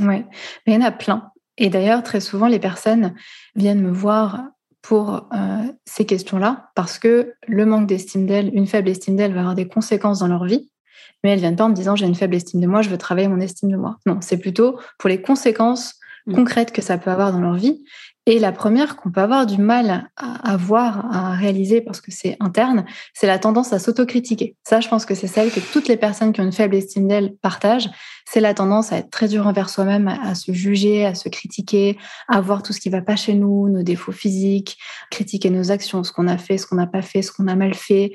Oui, 0.00 0.24
il 0.66 0.72
y 0.72 0.76
en 0.76 0.80
a 0.80 0.90
plein. 0.90 1.30
Et 1.58 1.68
d'ailleurs, 1.68 2.02
très 2.02 2.20
souvent, 2.20 2.48
les 2.48 2.58
personnes 2.58 3.14
viennent 3.54 3.82
me 3.82 3.92
voir 3.92 4.44
pour 4.80 5.28
euh, 5.32 5.62
ces 5.84 6.06
questions-là 6.06 6.70
parce 6.74 6.98
que 6.98 7.34
le 7.46 7.66
manque 7.66 7.86
d'estime 7.86 8.26
d'elles, 8.26 8.50
une 8.54 8.66
faible 8.66 8.88
estime 8.88 9.14
d'elles 9.14 9.34
va 9.34 9.40
avoir 9.40 9.54
des 9.54 9.68
conséquences 9.68 10.20
dans 10.20 10.26
leur 10.26 10.44
vie 10.44 10.71
mais 11.22 11.30
elles 11.30 11.38
viennent 11.38 11.56
pas 11.56 11.64
en 11.64 11.68
me 11.68 11.74
disant 11.74 11.96
j'ai 11.96 12.06
une 12.06 12.14
faible 12.14 12.34
estime 12.34 12.60
de 12.60 12.66
moi, 12.66 12.82
je 12.82 12.88
veux 12.88 12.98
travailler 12.98 13.28
mon 13.28 13.40
estime 13.40 13.70
de 13.70 13.76
moi. 13.76 13.98
Non, 14.06 14.18
c'est 14.20 14.38
plutôt 14.38 14.78
pour 14.98 15.08
les 15.08 15.20
conséquences 15.20 15.94
mm. 16.26 16.34
concrètes 16.34 16.72
que 16.72 16.82
ça 16.82 16.98
peut 16.98 17.10
avoir 17.10 17.32
dans 17.32 17.40
leur 17.40 17.54
vie. 17.54 17.82
Et 18.24 18.38
la 18.38 18.52
première 18.52 18.94
qu'on 18.94 19.10
peut 19.10 19.20
avoir 19.20 19.46
du 19.46 19.60
mal 19.60 20.08
à, 20.16 20.56
voir, 20.56 21.12
à 21.12 21.32
réaliser 21.32 21.80
parce 21.80 22.00
que 22.00 22.12
c'est 22.12 22.36
interne, 22.38 22.84
c'est 23.14 23.26
la 23.26 23.40
tendance 23.40 23.72
à 23.72 23.80
s'autocritiquer. 23.80 24.54
Ça, 24.62 24.78
je 24.78 24.88
pense 24.88 25.04
que 25.04 25.16
c'est 25.16 25.26
celle 25.26 25.50
que 25.50 25.58
toutes 25.58 25.88
les 25.88 25.96
personnes 25.96 26.32
qui 26.32 26.40
ont 26.40 26.44
une 26.44 26.52
faible 26.52 26.76
estime 26.76 27.08
d'elles 27.08 27.34
partagent. 27.42 27.90
C'est 28.24 28.38
la 28.38 28.54
tendance 28.54 28.92
à 28.92 28.98
être 28.98 29.10
très 29.10 29.26
dur 29.26 29.48
envers 29.48 29.68
soi-même, 29.68 30.06
à, 30.06 30.36
se 30.36 30.52
juger, 30.52 31.04
à 31.04 31.16
se 31.16 31.28
critiquer, 31.28 31.98
à 32.28 32.40
voir 32.40 32.62
tout 32.62 32.72
ce 32.72 32.80
qui 32.80 32.90
va 32.90 33.02
pas 33.02 33.16
chez 33.16 33.34
nous, 33.34 33.68
nos 33.68 33.82
défauts 33.82 34.12
physiques, 34.12 34.78
critiquer 35.10 35.50
nos 35.50 35.72
actions, 35.72 36.04
ce 36.04 36.12
qu'on 36.12 36.28
a 36.28 36.38
fait, 36.38 36.58
ce 36.58 36.66
qu'on 36.68 36.76
n'a 36.76 36.86
pas 36.86 37.02
fait, 37.02 37.22
ce 37.22 37.32
qu'on 37.32 37.48
a 37.48 37.56
mal 37.56 37.74
fait, 37.74 38.12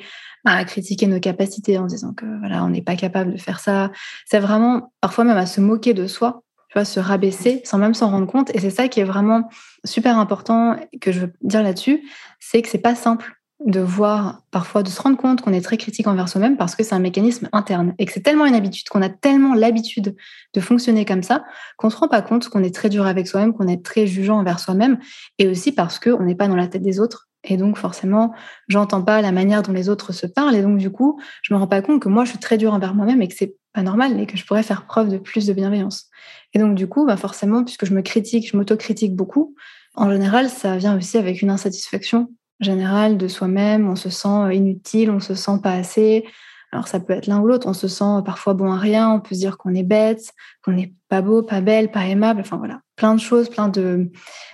à 0.56 0.64
critiquer 0.66 1.08
nos 1.08 1.20
capacités 1.20 1.78
en 1.78 1.86
disant 1.86 2.14
que 2.14 2.26
voilà, 2.40 2.64
on 2.64 2.70
n'est 2.70 2.82
pas 2.82 2.96
capable 2.96 3.34
de 3.34 3.38
faire 3.38 3.60
ça. 3.60 3.92
C'est 4.26 4.40
vraiment 4.40 4.94
parfois 5.02 5.24
même 5.24 5.38
à 5.38 5.46
se 5.46 5.62
moquer 5.62 5.94
de 5.94 6.08
soi, 6.08 6.44
tu 6.70 6.74
vois, 6.74 6.86
se 6.86 7.00
rabaisser 7.00 7.62
sans 7.64 7.78
même 7.78 7.94
s'en 7.94 8.10
rendre 8.10 8.28
compte. 8.28 8.54
Et 8.56 8.60
c'est 8.60 8.70
ça 8.70 8.88
qui 8.88 9.00
est 9.00 9.06
vraiment 9.06 9.50
super 9.86 10.18
important 10.18 10.78
que 11.02 11.12
je 11.12 11.22
veux 11.22 11.34
dire 11.42 11.64
là-dessus, 11.64 12.04
c'est 12.40 12.62
que 12.62 12.70
c'est 12.70 12.78
pas 12.78 12.96
simple 12.96 13.38
de 13.66 13.80
voir 13.80 14.44
parfois 14.52 14.84
de 14.84 14.90
se 14.90 15.02
rendre 15.02 15.18
compte 15.18 15.42
qu'on 15.42 15.52
est 15.52 15.62
très 15.62 15.78
critique 15.78 16.06
envers 16.06 16.30
soi-même 16.30 16.58
parce 16.58 16.76
que 16.76 16.84
c'est 16.84 16.94
un 16.94 17.00
mécanisme 17.00 17.50
interne 17.54 17.96
et 17.98 18.06
que 18.06 18.14
c'est 18.14 18.22
tellement 18.22 18.46
une 18.46 18.54
habitude 18.54 18.88
qu'on 18.88 19.02
a 19.02 19.10
tellement 19.10 19.56
l'habitude 19.56 20.16
de 20.54 20.60
fonctionner 20.60 21.06
comme 21.06 21.24
ça 21.24 21.44
qu'on 21.78 21.90
se 21.90 21.98
rend 21.98 22.08
pas 22.08 22.22
compte 22.22 22.50
qu'on 22.50 22.64
est 22.64 22.74
très 22.74 22.90
dur 22.90 23.08
avec 23.08 23.28
soi-même, 23.28 23.54
qu'on 23.54 23.68
est 23.68 23.84
très 23.84 24.06
jugeant 24.06 24.38
envers 24.38 24.60
soi-même 24.60 25.00
et 25.40 25.48
aussi 25.48 25.72
parce 25.72 25.98
qu'on 25.98 26.24
n'est 26.24 26.36
pas 26.36 26.48
dans 26.48 26.56
la 26.56 26.68
tête 26.68 26.84
des 26.84 27.00
autres 27.00 27.27
et 27.50 27.58
donc, 27.58 27.78
forcément, 27.78 28.34
j'entends 28.68 29.02
pas 29.02 29.22
la 29.22 29.32
manière 29.32 29.64
dont 29.64 29.74
les 29.74 29.90
autres 29.90 30.12
se 30.12 30.28
parlent. 30.28 30.56
Et 30.56 30.62
donc, 30.62 30.78
du 30.78 30.90
coup, 30.90 31.20
je 31.42 31.54
me 31.54 31.60
rends 31.60 31.68
pas 31.68 31.82
compte 31.82 32.02
que 32.02 32.10
moi, 32.10 32.26
je 32.26 32.32
suis 32.32 32.40
très 32.40 32.58
dure 32.58 32.74
envers 32.74 32.94
moi-même 32.94 33.22
et 33.22 33.28
que 33.28 33.36
c'est 33.36 33.56
pas 33.74 33.84
normal 33.84 34.20
et 34.20 34.26
que 34.26 34.38
je 34.38 34.46
pourrais 34.46 34.64
faire 34.64 34.86
preuve 34.86 35.10
de 35.10 35.18
plus 35.18 35.46
de 35.46 35.54
bienveillance. 35.54 36.10
Et 36.54 36.60
donc, 36.60 36.76
du 36.76 36.88
coup, 36.88 37.06
bah 37.06 37.18
forcément, 37.18 37.64
puisque 37.64 37.86
je 37.86 37.94
me 37.94 38.02
critique, 38.02 38.50
je 38.50 38.58
m'autocritique 38.58 39.16
beaucoup, 39.16 39.56
en 39.96 40.12
général, 40.12 40.50
ça 40.50 40.78
vient 40.78 40.96
aussi 40.96 41.18
avec 41.18 41.42
une 41.42 41.50
insatisfaction 41.50 42.30
générale 42.60 43.18
de 43.18 43.28
soi-même. 43.28 43.90
On 43.90 43.96
se 43.96 44.10
sent 44.10 44.56
inutile, 44.56 45.10
on 45.10 45.20
se 45.20 45.36
sent 45.36 45.60
pas 45.64 45.74
assez. 45.74 46.26
Alors, 46.72 46.88
ça 46.88 47.00
peut 47.00 47.14
être 47.14 47.28
l'un 47.28 47.40
ou 47.40 47.48
l'autre. 47.48 47.68
On 47.68 47.74
se 47.74 47.88
sent 47.88 48.22
parfois 48.26 48.54
bon 48.54 48.72
à 48.72 48.78
rien. 48.78 49.10
On 49.10 49.20
peut 49.20 49.36
se 49.36 49.40
dire 49.40 49.58
qu'on 49.58 49.74
est 49.74 49.84
bête, 49.84 50.34
qu'on 50.64 50.74
n'est 50.74 50.94
pas 51.10 51.22
beau, 51.22 51.42
pas 51.42 51.62
belle, 51.62 51.92
pas 51.92 52.06
aimable. 52.06 52.42
Enfin, 52.42 52.58
voilà. 52.58 52.82
Plein 52.96 53.16
de 53.16 53.20
choses, 53.20 53.50
plein 53.50 53.70
de, 53.70 54.12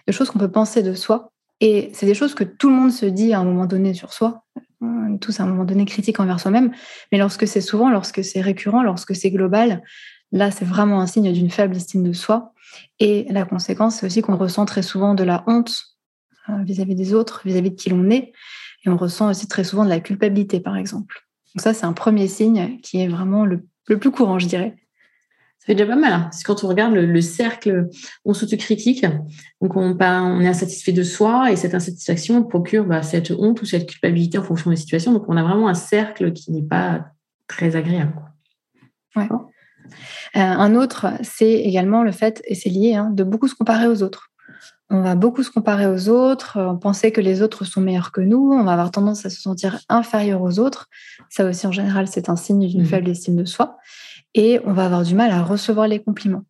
de 0.08 0.12
choses 0.14 0.30
qu'on 0.30 0.40
peut 0.40 0.52
penser 0.52 0.84
de 0.84 0.94
soi 0.94 1.33
et 1.66 1.92
c'est 1.94 2.06
des 2.06 2.14
choses 2.14 2.36
que 2.36 2.44
tout 2.44 2.70
le 2.70 2.76
monde 2.76 2.92
se 2.92 3.06
dit 3.06 3.32
à 3.32 3.40
un 3.40 3.46
moment 3.46 3.66
donné 3.66 3.94
sur 3.94 4.12
soi. 4.12 4.44
Est 4.58 5.18
tous 5.20 5.40
à 5.40 5.44
un 5.44 5.46
moment 5.46 5.64
donné 5.64 5.86
critiques 5.86 6.20
envers 6.20 6.42
soi-même. 6.42 6.74
Mais 7.10 7.18
lorsque 7.18 7.48
c'est 7.48 7.62
souvent, 7.62 7.90
lorsque 7.90 8.22
c'est 8.22 8.42
récurrent, 8.42 8.84
lorsque 8.84 9.16
c'est 9.16 9.32
global, 9.32 9.82
là, 10.34 10.52
c'est 10.52 10.66
vraiment 10.66 11.00
un 11.00 11.08
signe 11.08 11.32
d'une 11.32 11.50
faible 11.50 11.78
estime 11.78 12.04
de 12.04 12.12
soi. 12.12 12.52
Et 13.00 13.28
la 13.30 13.46
conséquence, 13.46 13.96
c'est 13.96 14.06
aussi 14.06 14.22
qu'on 14.22 14.36
ressent 14.36 14.66
très 14.66 14.82
souvent 14.82 15.14
de 15.14 15.24
la 15.24 15.46
honte 15.48 15.86
euh, 16.50 16.64
vis-à-vis 16.64 16.96
des 16.96 17.14
autres, 17.14 17.44
vis-à-vis 17.46 17.72
de 17.72 17.76
qui 17.78 17.90
l'on 17.90 18.10
est. 18.10 18.34
Et 18.86 18.90
on 18.90 18.98
ressent 18.98 19.30
aussi 19.30 19.48
très 19.48 19.64
souvent 19.64 19.86
de 19.86 19.90
la 19.90 20.02
culpabilité, 20.02 20.60
par 20.60 20.76
exemple. 20.76 21.22
Donc 21.56 21.62
ça, 21.62 21.74
c'est 21.74 21.86
un 21.86 21.94
premier 21.94 22.28
signe 22.28 22.78
qui 22.82 23.00
est 23.00 23.08
vraiment 23.08 23.46
le 23.46 24.00
plus 24.00 24.12
courant, 24.12 24.38
je 24.38 24.48
dirais. 24.48 24.83
Ça 25.64 25.68
fait 25.68 25.76
déjà 25.76 25.88
pas 25.88 25.96
mal. 25.96 26.12
Hein. 26.12 26.30
C'est 26.34 26.44
quand 26.44 26.66
on 26.66 26.68
regarde 26.68 26.94
le, 26.94 27.22
cercle, 27.22 27.88
on 28.26 28.34
s'autocritique, 28.34 29.06
donc 29.62 29.78
on, 29.78 29.98
on, 29.98 30.42
est 30.42 30.48
insatisfait 30.48 30.92
de 30.92 31.04
soi 31.04 31.54
et 31.54 31.56
cette 31.56 31.74
insatisfaction 31.74 32.44
procure 32.44 32.84
bah, 32.84 33.02
cette 33.02 33.32
honte 33.32 33.62
ou 33.62 33.66
cette 33.66 33.90
culpabilité 33.90 34.38
en 34.38 34.44
fonction 34.44 34.72
des 34.72 34.76
situations. 34.76 35.14
Donc 35.14 35.24
on 35.30 35.38
a 35.38 35.42
vraiment 35.42 35.70
un 35.70 35.74
cercle 35.74 36.34
qui 36.34 36.52
n'est 36.52 36.68
pas 36.68 37.06
très 37.48 37.78
agréable. 37.78 38.14
Ouais. 39.16 39.30
Euh, 39.32 40.40
un 40.42 40.76
autre, 40.76 41.14
c'est 41.22 41.54
également 41.54 42.04
le 42.04 42.12
fait, 42.12 42.42
et 42.46 42.56
c'est 42.56 42.70
lié, 42.70 42.96
hein, 42.96 43.10
de 43.10 43.24
beaucoup 43.24 43.48
se 43.48 43.56
comparer 43.56 43.88
aux 43.88 44.04
autres. 44.04 44.32
On 44.90 45.02
va 45.02 45.16
beaucoup 45.16 45.44
se 45.44 45.50
comparer 45.50 45.88
aux 45.88 46.10
autres, 46.10 46.78
penser 46.82 47.14
que 47.14 47.22
les 47.22 47.42
autres 47.42 47.64
sont 47.64 47.80
meilleurs 47.80 48.12
que 48.12 48.20
nous, 48.20 48.52
on 48.52 48.66
va 48.66 48.74
avoir 48.74 48.92
tendance 48.92 49.26
à 49.26 49.30
se 49.30 49.42
sentir 49.42 49.80
inférieur 49.88 50.42
aux 50.42 50.60
autres. 50.60 50.90
Ça 51.30 51.46
aussi, 51.46 51.66
en 51.66 51.72
général, 51.72 52.08
c'est 52.10 52.28
un 52.28 52.36
signe 52.36 52.68
d'une 52.68 52.82
mmh. 52.82 52.86
faible 52.86 53.10
estime 53.10 53.38
de 53.38 53.46
soi 53.46 53.78
et 54.36 54.60
on 54.66 54.74
va 54.74 54.86
avoir 54.86 55.04
du 55.04 55.16
mal 55.16 55.32
à 55.32 55.44
recevoir 55.44 55.88
les 55.88 56.02
compliments. 56.02 56.44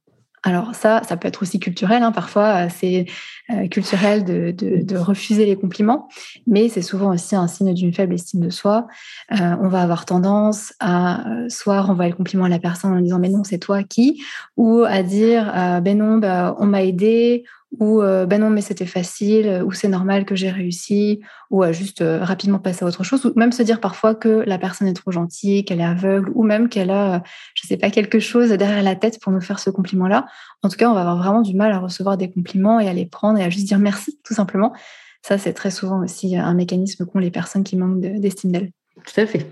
Alors 0.46 0.76
ça, 0.76 1.02
ça 1.08 1.16
peut 1.16 1.30
être 1.30 1.42
aussi 1.42 1.58
culturel. 1.60 2.04
Hein. 2.04 2.12
Parfois, 2.12 2.66
euh, 2.66 2.68
c'est 2.70 3.06
euh, 3.50 3.68
culturel 3.70 4.26
de, 4.26 4.98
refuser 4.98 5.46
les 5.46 5.56
compliments, 5.56 6.10
mais 6.46 6.70
c'est 6.70 6.82
souvent 6.82 7.14
aussi 7.14 7.36
un 7.36 7.48
signe 7.48 7.74
d'une 7.74 7.94
faible 7.94 8.14
estime 8.14 8.42
de 8.42 8.50
soi. 8.50 8.88
Euh, 9.32 9.56
on 9.62 9.70
va 9.70 9.82
avoir 9.82 10.06
tendance 10.06 10.74
à 10.82 11.24
soit 11.48 11.82
renvoyer 11.82 12.12
le 12.12 12.18
compliment 12.18 12.44
à 12.44 12.50
la 12.50 12.60
personne 12.60 12.94
en 12.94 13.00
disant 13.00 13.20
mais 13.20 13.30
non, 13.30 13.44
c'est 13.44 13.58
toi 13.58 13.84
qui, 13.84 14.22
ou 14.58 14.84
à 14.84 15.02
dire 15.02 15.52
ben 15.82 15.98
non, 15.98 16.18
bah, 16.18 16.56
on 16.60 16.66
m'a 16.66 16.84
aidé, 16.84 17.46
ou 17.80 18.02
euh, 18.02 18.26
ben 18.26 18.40
non 18.40 18.50
mais 18.50 18.62
c'était 18.62 18.86
facile, 18.86 19.64
ou 19.66 19.72
c'est 19.72 19.88
normal 19.88 20.26
que 20.26 20.36
j'ai 20.36 20.50
réussi, 20.50 21.22
ou 21.50 21.64
à 21.64 21.72
juste 21.72 22.02
euh, 22.02 22.24
rapidement 22.24 22.60
passer 22.60 22.86
à 22.86 22.88
autre 22.88 23.04
chose, 23.04 23.26
ou 23.26 23.34
même 23.36 23.52
se 23.52 23.64
dire 23.64 23.80
parfois 23.80 24.16
que 24.16 24.44
la 24.46 24.58
personne 24.58 24.88
est 24.88 24.94
trop 24.94 25.12
gentille, 25.12 25.66
qu'elle 25.66 25.80
est 25.80 25.86
aveugle, 25.86 26.32
ou 26.36 26.44
même 26.44 26.70
qu'elle 26.70 26.92
a, 26.92 27.24
je 27.56 27.68
sais 27.68 27.78
pas, 27.78 27.90
quelque 27.90 28.20
chose 28.20 28.50
derrière 28.50 28.84
la 28.84 28.96
tête 28.96 29.20
pour 29.20 29.32
nous 29.32 29.42
faire 29.42 29.60
ce 29.60 29.70
compliment-là. 29.70 30.26
En 30.62 30.70
tout 30.70 30.78
cas, 30.78 30.90
on 30.90 30.94
va 30.94 31.02
avoir 31.02 31.18
vraiment 31.18 31.42
du 31.42 31.56
mal 31.56 31.72
à 31.72 31.80
recevoir 31.80 32.18
des 32.18 32.32
compliments 32.32 32.80
et 32.80 32.88
à 32.88 32.94
les 32.94 33.06
prendre 33.06 33.40
et 33.40 33.44
à 33.44 33.50
juste 33.50 33.68
dire 33.68 33.80
merci, 33.80 34.20
tout 34.24 34.34
simplement. 34.34 34.74
Ça, 35.22 35.38
c'est 35.38 35.54
très 35.54 35.72
souvent 35.72 36.04
aussi 36.04 36.36
un 36.36 36.54
mécanisme 36.54 37.06
qu'ont 37.06 37.20
les 37.20 37.32
personnes 37.32 37.64
qui 37.64 37.78
manquent 37.78 38.02
d'estime 38.02 38.52
d'elles. 38.52 38.72
Tout 39.06 39.22
à 39.22 39.26
fait. 39.26 39.48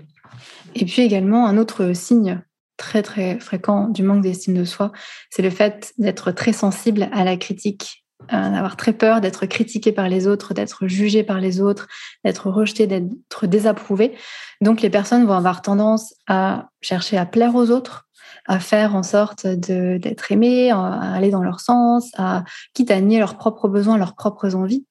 Et 0.74 0.84
puis 0.84 1.02
également, 1.02 1.46
un 1.46 1.56
autre 1.58 1.92
signe 1.94 2.40
très 2.76 3.02
très 3.02 3.38
fréquent 3.38 3.88
du 3.88 4.02
manque 4.02 4.22
d'estime 4.22 4.54
de 4.54 4.64
soi, 4.64 4.92
c'est 5.30 5.42
le 5.42 5.50
fait 5.50 5.92
d'être 5.98 6.32
très 6.32 6.52
sensible 6.52 7.08
à 7.12 7.24
la 7.24 7.36
critique, 7.36 8.01
euh, 8.01 8.01
d'avoir 8.30 8.76
très 8.76 8.92
peur 8.92 9.20
d'être 9.20 9.46
critiqué 9.46 9.92
par 9.92 10.08
les 10.08 10.26
autres, 10.26 10.54
d'être 10.54 10.86
jugé 10.86 11.22
par 11.22 11.40
les 11.40 11.60
autres, 11.60 11.88
d'être 12.24 12.50
rejeté, 12.50 12.86
d'être 12.86 13.46
désapprouvé. 13.46 14.14
Donc 14.60 14.80
les 14.80 14.90
personnes 14.90 15.24
vont 15.26 15.34
avoir 15.34 15.62
tendance 15.62 16.14
à 16.26 16.68
chercher 16.80 17.18
à 17.18 17.26
plaire 17.26 17.54
aux 17.54 17.70
autres, 17.70 18.06
à 18.46 18.60
faire 18.60 18.94
en 18.94 19.02
sorte 19.02 19.46
d'être 19.46 20.32
aimées, 20.32 20.70
à 20.70 21.14
aller 21.14 21.30
dans 21.30 21.42
leur 21.42 21.60
sens, 21.60 22.10
à 22.16 22.44
quitte 22.74 22.90
à 22.90 23.00
nier 23.00 23.18
leurs 23.18 23.36
propres 23.36 23.68
besoins, 23.68 23.98
leurs 23.98 24.14
propres 24.14 24.54
envies. 24.54 24.86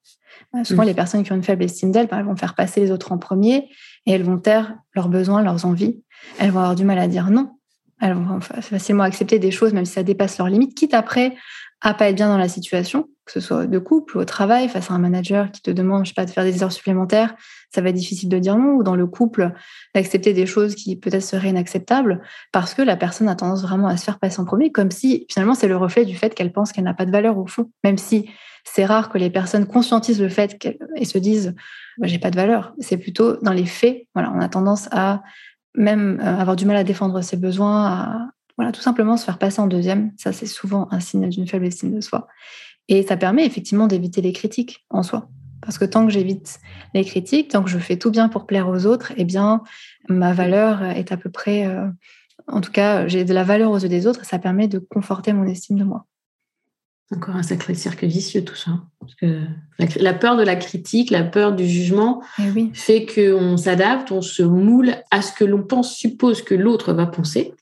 Euh, 0.56 0.64
souvent, 0.64 0.84
mmh. 0.84 0.88
les 0.88 0.94
personnes 0.94 1.24
qui 1.24 1.32
ont 1.32 1.36
une 1.36 1.44
faible 1.44 1.64
estime 1.64 1.92
d'elles, 1.92 2.08
elles 2.12 2.26
vont 2.26 2.36
faire 2.36 2.56
passer 2.56 2.82
les 2.82 2.92
autres 2.92 3.12
en 3.12 3.18
premier 3.18 3.70
et 4.06 4.12
elles 4.12 4.24
vont 4.24 4.38
taire 4.38 4.76
leurs 4.94 5.10
besoins, 5.10 5.42
leurs 5.42 5.66
envies. 5.66 6.02
Elles 6.40 6.52
vont 6.52 6.60
avoir 6.60 6.76
du 6.76 6.84
mal 6.84 7.00
à 7.00 7.08
dire 7.08 7.30
non. 7.30 7.52
Elles 8.01 8.13
vont 8.13 8.41
facilement 8.41 9.03
accepter 9.03 9.39
des 9.39 9.51
choses, 9.51 9.74
même 9.74 9.86
si 9.86 9.93
ça 9.93 10.03
dépasse 10.03 10.38
leurs 10.38 10.50
limites, 10.50 10.75
quitte 10.75 10.93
après 10.93 11.36
à 11.81 11.96
pas 11.96 12.10
être 12.10 12.15
bien 12.15 12.27
dans 12.27 12.38
la 12.38 12.48
situation, 12.48 13.10
que 13.25 13.31
ce 13.31 13.39
soit 13.39 13.65
de 13.65 13.79
couple 13.79 14.17
ou 14.17 14.22
au 14.22 14.25
travail, 14.25 14.70
face 14.70 14.91
à 14.91 14.93
un 14.93 15.00
manager 15.00 15.51
qui 15.51 15.62
te 15.62 15.72
demande, 15.72 16.05
je 16.05 16.10
sais 16.10 16.13
pas, 16.13 16.25
de 16.25 16.29
faire 16.29 16.43
des 16.43 16.62
heures 16.62 16.72
supplémentaires, 16.72 17.36
ça 17.74 17.81
va 17.81 17.89
être 17.89 17.96
difficile 17.96 18.29
de 18.29 18.38
dire 18.38 18.55
non, 18.55 18.74
ou 18.74 18.84
dans 18.84 18.96
le 18.96 19.08
couple, 19.08 19.51
d'accepter 19.96 20.34
des 20.34 20.46
choses 20.46 20.75
qui 20.75 20.96
peut-être 20.96 21.24
seraient 21.24 21.50
inacceptables, 21.50 22.22
parce 22.51 22.75
que 22.75 22.84
la 22.84 22.96
personne 22.98 23.27
a 23.29 23.36
tendance 23.36 23.63
vraiment 23.63 23.88
à 23.88 23.98
se 23.98 24.03
faire 24.03 24.20
passer 24.20 24.39
en 24.39 24.46
premier, 24.46 24.72
comme 24.72 24.91
si 24.91 25.25
finalement 25.31 25.55
c'est 25.55 25.67
le 25.67 25.75
reflet 25.75 26.05
du 26.05 26.15
fait 26.15 26.36
qu'elle 26.36 26.51
pense 26.51 26.72
qu'elle 26.72 26.84
n'a 26.84 26.93
pas 26.93 27.05
de 27.05 27.12
valeur 27.12 27.39
au 27.39 27.48
fond, 27.48 27.72
même 27.84 27.98
si 27.98 28.29
c'est 28.63 28.86
rare 28.86 29.10
que 29.10 29.17
les 29.17 29.31
personnes 29.31 29.65
conscientisent 29.65 30.22
le 30.22 30.29
fait 30.29 30.55
et 30.96 31.05
se 31.05 31.17
disent 31.17 31.55
j'ai 32.03 32.20
pas 32.20 32.29
de 32.31 32.36
valeur. 32.36 32.74
C'est 32.79 32.98
plutôt 32.98 33.38
dans 33.41 33.53
les 33.53 33.65
faits. 33.65 34.08
Voilà, 34.13 34.31
on 34.36 34.39
a 34.39 34.50
tendance 34.50 34.88
à 34.91 35.24
même 35.75 36.20
euh, 36.22 36.38
avoir 36.38 36.56
du 36.56 36.66
mal 36.66 36.75
à 36.75 36.84
défendre 36.84 37.22
ses 37.22 37.38
besoins, 37.38 37.86
à 37.86 38.32
voilà, 38.58 38.72
tout 38.72 38.82
simplement 38.82 39.18
se 39.18 39.25
faire 39.25 39.38
passer 39.38 39.60
en 39.60 39.68
deuxième. 39.68 40.12
Ça, 40.18 40.34
c'est 40.34 40.46
souvent 40.46 40.88
un 40.92 41.00
signe 41.00 41.30
d'une 41.30 41.48
faible 41.48 41.66
estime 41.66 41.96
de 41.96 42.01
soi. 42.01 42.28
Et 42.88 43.04
ça 43.04 43.18
permet 43.18 43.46
effectivement 43.46 43.88
d'éviter 43.88 44.22
les 44.22 44.34
critiques 44.34 44.86
en 44.90 45.04
soi. 45.04 45.30
Parce 45.62 45.78
que 45.78 45.86
tant 45.86 46.06
que 46.06 46.12
j'évite 46.12 46.60
les 46.94 47.06
critiques, 47.06 47.51
tant 47.51 47.63
que 47.63 47.70
je 47.70 47.78
fais 47.78 47.98
tout 47.98 48.12
bien 48.12 48.30
pour 48.30 48.46
plaire 48.46 48.68
aux 48.68 48.86
autres, 48.86 49.13
eh 49.18 49.25
bien, 49.25 49.63
ma 50.10 50.34
valeur 50.34 50.84
est 50.84 51.12
à 51.12 51.18
peu 51.18 51.30
près, 51.30 51.66
euh, 51.66 51.88
en 52.48 52.62
tout 52.62 52.72
cas, 52.72 53.08
j'ai 53.08 53.25
de 53.25 53.34
la 53.34 53.44
valeur 53.44 53.72
aux 53.72 53.78
yeux 53.78 53.90
des 53.90 54.08
autres 54.08 54.22
et 54.22 54.25
ça 54.25 54.40
permet 54.40 54.68
de 54.68 54.80
conforter 54.80 55.34
mon 55.34 55.46
estime 55.46 55.78
de 55.78 55.84
moi. 55.84 56.06
Encore 57.13 57.36
un 57.36 57.44
sacré 57.44 57.74
cercle 57.74 58.06
vicieux 58.06 58.44
tout 58.44 58.56
ça. 58.56 58.72
Parce 59.00 59.15
que 59.15 59.41
la, 60.00 60.13
peur 60.13 60.38
de 60.38 60.44
la 60.44 60.56
critique, 60.56 61.10
la 61.10 61.24
peur 61.24 61.53
du 61.53 61.68
jugement 61.68 62.22
eh 62.39 62.70
fait 62.74 63.06
qu'on 63.06 63.58
s'adapte, 63.58 64.12
on 64.12 64.22
se 64.22 64.44
moule 64.44 64.96
à 65.12 65.22
ce 65.22 65.34
que 65.34 65.44
l'on 65.44 65.63
pense, 65.63 65.94
suppose 65.94 66.41
que 66.41 66.56
l'autre 66.56 66.94
va 66.94 67.06
penser, 67.06 67.53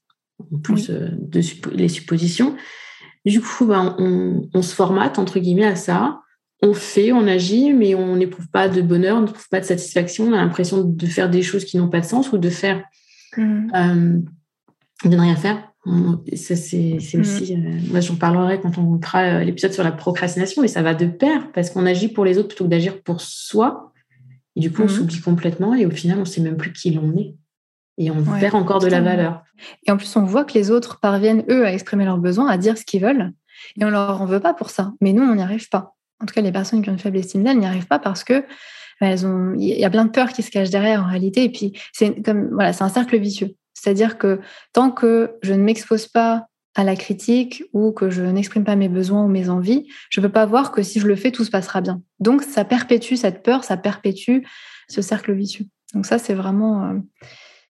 en 0.53 0.59
plus 0.59 0.91
euh, 0.91 1.09
de 1.17 1.41
les 1.73 1.89
suppositions. 1.89 2.55
Du 3.25 3.41
coup, 3.41 3.65
ben, 3.65 3.95
on, 3.97 4.61
se 4.61 4.73
formate, 4.73 5.17
entre 5.17 5.39
guillemets, 5.39 5.65
à 5.65 5.75
ça. 5.75 6.21
On 6.61 6.73
fait, 6.73 7.11
on 7.11 7.27
agit, 7.27 7.73
mais 7.73 7.95
on 7.95 8.15
n'éprouve 8.15 8.49
pas 8.49 8.69
de 8.69 8.81
bonheur, 8.81 9.17
on 9.17 9.21
n'éprouve 9.21 9.49
pas 9.49 9.59
de 9.59 9.65
satisfaction. 9.65 10.25
On 10.25 10.33
a 10.33 10.37
l'impression 10.37 10.83
de 10.83 11.05
faire 11.05 11.29
des 11.29 11.41
choses 11.41 11.65
qui 11.65 11.77
n'ont 11.77 11.89
pas 11.89 12.01
de 12.01 12.05
sens 12.05 12.31
ou 12.31 12.37
de 12.37 12.49
faire... 12.49 12.83
Mmh. 13.35 13.67
Euh, 13.75 14.19
de 15.05 15.15
ne 15.15 15.21
rien 15.21 15.35
faire 15.35 15.71
ça, 16.35 16.55
c'est 16.55 16.97
mmh. 16.97 17.19
aussi. 17.19 17.55
Euh, 17.55 17.79
moi, 17.89 17.99
j'en 17.99 18.15
parlerai 18.15 18.59
quand 18.59 18.77
on 18.77 19.01
fera 19.01 19.23
euh, 19.23 19.43
l'épisode 19.43 19.73
sur 19.73 19.83
la 19.83 19.91
procrastination, 19.91 20.61
mais 20.61 20.67
ça 20.67 20.81
va 20.81 20.93
de 20.93 21.05
pair 21.05 21.51
parce 21.53 21.69
qu'on 21.69 21.85
agit 21.85 22.07
pour 22.09 22.25
les 22.25 22.37
autres 22.37 22.49
plutôt 22.49 22.65
que 22.65 22.69
d'agir 22.69 23.01
pour 23.01 23.21
soi. 23.21 23.93
Et 24.55 24.59
du 24.59 24.71
coup, 24.71 24.81
on 24.81 24.85
mmh. 24.85 24.89
s'oublie 24.89 25.21
complètement 25.21 25.73
et 25.73 25.85
au 25.85 25.91
final, 25.91 26.17
on 26.17 26.21
ne 26.21 26.25
sait 26.25 26.41
même 26.41 26.57
plus 26.57 26.73
qui 26.73 26.91
l'on 26.91 27.15
est. 27.17 27.35
Et 27.97 28.11
on 28.11 28.23
perd 28.23 28.55
encore 28.55 28.79
de 28.79 28.87
la 28.87 29.01
valeur. 29.01 29.43
Et 29.85 29.91
en 29.91 29.97
plus, 29.97 30.15
on 30.15 30.23
voit 30.23 30.45
que 30.45 30.53
les 30.53 30.71
autres 30.71 30.99
parviennent, 31.01 31.43
eux, 31.49 31.65
à 31.65 31.73
exprimer 31.73 32.05
leurs 32.05 32.17
besoins, 32.17 32.47
à 32.47 32.57
dire 32.57 32.77
ce 32.77 32.85
qu'ils 32.85 33.01
veulent. 33.01 33.33
Et 33.77 33.83
on 33.83 33.89
leur 33.89 34.21
en 34.21 34.25
veut 34.25 34.39
pas 34.39 34.53
pour 34.53 34.69
ça. 34.69 34.93
Mais 35.01 35.11
nous, 35.11 35.23
on 35.23 35.35
n'y 35.35 35.41
arrive 35.41 35.67
pas. 35.67 35.95
En 36.21 36.25
tout 36.25 36.33
cas, 36.33 36.41
les 36.41 36.53
personnes 36.53 36.81
qui 36.81 36.89
ont 36.89 36.93
une 36.93 36.99
faible 36.99 37.17
estime 37.17 37.43
d'elles 37.43 37.59
n'y 37.59 37.65
arrivent 37.65 37.87
pas 37.87 37.99
parce 37.99 38.23
que 38.23 38.45
bah, 39.01 39.07
elles 39.07 39.25
ont, 39.25 39.53
il 39.57 39.67
y 39.67 39.83
a 39.83 39.89
plein 39.89 40.05
de 40.05 40.11
peurs 40.11 40.29
qui 40.29 40.43
se 40.43 40.49
cachent 40.51 40.69
derrière 40.69 41.03
en 41.03 41.07
réalité. 41.07 41.43
Et 41.43 41.51
puis, 41.51 41.73
c'est 41.91 42.21
comme, 42.23 42.49
voilà, 42.53 42.71
c'est 42.71 42.85
un 42.85 42.89
cercle 42.89 43.17
vicieux. 43.17 43.55
C'est-à-dire 43.79 44.17
que 44.17 44.39
tant 44.73 44.91
que 44.91 45.37
je 45.41 45.53
ne 45.53 45.63
m'expose 45.63 46.07
pas 46.07 46.47
à 46.75 46.83
la 46.83 46.95
critique 46.95 47.63
ou 47.73 47.91
que 47.91 48.09
je 48.09 48.21
n'exprime 48.21 48.63
pas 48.63 48.75
mes 48.75 48.89
besoins 48.89 49.23
ou 49.23 49.27
mes 49.27 49.49
envies, 49.49 49.87
je 50.09 50.19
ne 50.19 50.25
peux 50.25 50.31
pas 50.31 50.45
voir 50.45 50.71
que 50.71 50.83
si 50.83 50.99
je 50.99 51.07
le 51.07 51.15
fais, 51.15 51.31
tout 51.31 51.43
se 51.43 51.49
passera 51.49 51.81
bien. 51.81 52.01
Donc, 52.19 52.43
ça 52.43 52.63
perpétue 52.63 53.15
cette 53.15 53.43
peur, 53.43 53.63
ça 53.63 53.77
perpétue 53.77 54.39
ce 54.87 55.01
cercle 55.01 55.33
vicieux. 55.33 55.65
Donc 55.93 56.05
ça, 56.05 56.19
c'est 56.19 56.33
vraiment 56.33 56.85
euh, 56.85 56.93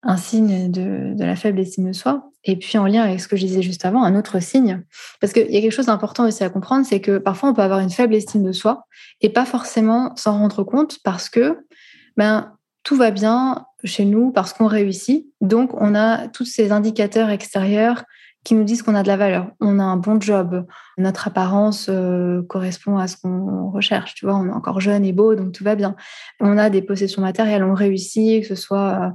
un 0.04 0.18
signe 0.18 0.70
de, 0.72 1.16
la 1.18 1.36
faible 1.36 1.60
estime 1.60 1.88
de 1.88 1.94
soi. 1.94 2.30
Et 2.44 2.56
puis, 2.56 2.78
en 2.78 2.86
lien 2.86 3.04
avec 3.04 3.20
ce 3.20 3.28
que 3.28 3.36
je 3.36 3.46
disais 3.46 3.62
juste 3.62 3.86
avant, 3.86 4.04
un 4.04 4.16
autre 4.16 4.39
signe, 4.42 4.84
parce 5.20 5.34
qu'il 5.34 5.50
y 5.50 5.58
a 5.58 5.62
quelque 5.62 5.72
chose 5.72 5.88
d'important 5.88 6.28
aussi 6.28 6.44
à 6.44 6.50
comprendre, 6.50 6.86
c'est 6.86 7.01
que 7.01 7.18
parfois, 7.18 7.50
on 7.50 7.54
peut 7.54 7.62
avoir 7.62 7.80
une 7.80 7.89
faible 7.89 8.16
estime 8.16 8.44
de 8.44 8.51
soi 8.51 8.86
et 9.22 9.30
pas 9.30 9.46
forcément 9.46 10.16
s'en 10.16 10.38
rendre 10.38 10.63
compte 10.63 11.00
parce 11.04 11.30
que 11.30 11.58
ben, 12.18 12.54
tout 12.84 12.96
va 12.96 13.12
bien 13.12 13.66
chez 13.83 14.05
nous 14.05 14.31
parce 14.31 14.53
qu'on 14.53 14.67
réussit. 14.67 15.27
Donc, 15.41 15.71
on 15.79 15.95
a 15.95 16.27
tous 16.27 16.45
ces 16.45 16.71
indicateurs 16.71 17.29
extérieurs 17.29 18.03
qui 18.43 18.55
nous 18.55 18.63
disent 18.63 18.83
qu'on 18.83 18.95
a 18.95 19.03
de 19.03 19.07
la 19.07 19.17
valeur. 19.17 19.51
On 19.59 19.79
a 19.79 19.83
un 19.83 19.98
bon 19.98 20.19
job, 20.19 20.65
notre 20.98 21.27
apparence 21.27 21.88
euh, 21.89 22.41
correspond 22.43 22.98
à 22.98 23.07
ce 23.07 23.17
qu'on 23.17 23.69
recherche. 23.69 24.15
Tu 24.15 24.25
vois, 24.25 24.36
on 24.36 24.48
est 24.48 24.53
encore 24.53 24.79
jeune 24.79 25.03
et 25.03 25.12
beau, 25.12 25.36
donc 25.36 25.51
tout 25.51 25.63
va 25.63 25.75
bien. 25.75 25.95
On 26.39 26.57
a 26.57 26.69
des 26.69 26.81
possessions 26.81 27.21
matérielles, 27.21 27.63
on 27.63 27.74
réussit, 27.74 28.41
que 28.41 28.48
ce 28.48 28.55
soit, 28.55 29.13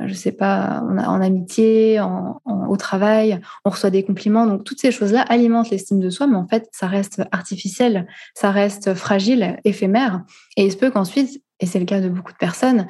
euh, 0.00 0.06
je 0.06 0.12
sais 0.12 0.32
pas, 0.32 0.82
en 0.82 1.20
amitié, 1.20 2.00
au 2.44 2.76
travail, 2.76 3.40
on 3.64 3.70
reçoit 3.70 3.90
des 3.90 4.02
compliments. 4.02 4.46
Donc 4.46 4.64
toutes 4.64 4.80
ces 4.80 4.90
choses-là 4.90 5.22
alimentent 5.22 5.70
l'estime 5.70 6.00
de 6.00 6.10
soi, 6.10 6.26
mais 6.26 6.36
en 6.36 6.48
fait, 6.48 6.68
ça 6.72 6.88
reste 6.88 7.22
artificiel, 7.30 8.08
ça 8.34 8.50
reste 8.50 8.94
fragile, 8.94 9.56
éphémère. 9.64 10.22
Et 10.56 10.66
il 10.66 10.72
se 10.72 10.76
peut 10.76 10.90
qu'ensuite, 10.90 11.42
et 11.60 11.66
c'est 11.66 11.78
le 11.78 11.84
cas 11.84 12.00
de 12.00 12.08
beaucoup 12.08 12.32
de 12.32 12.38
personnes, 12.38 12.88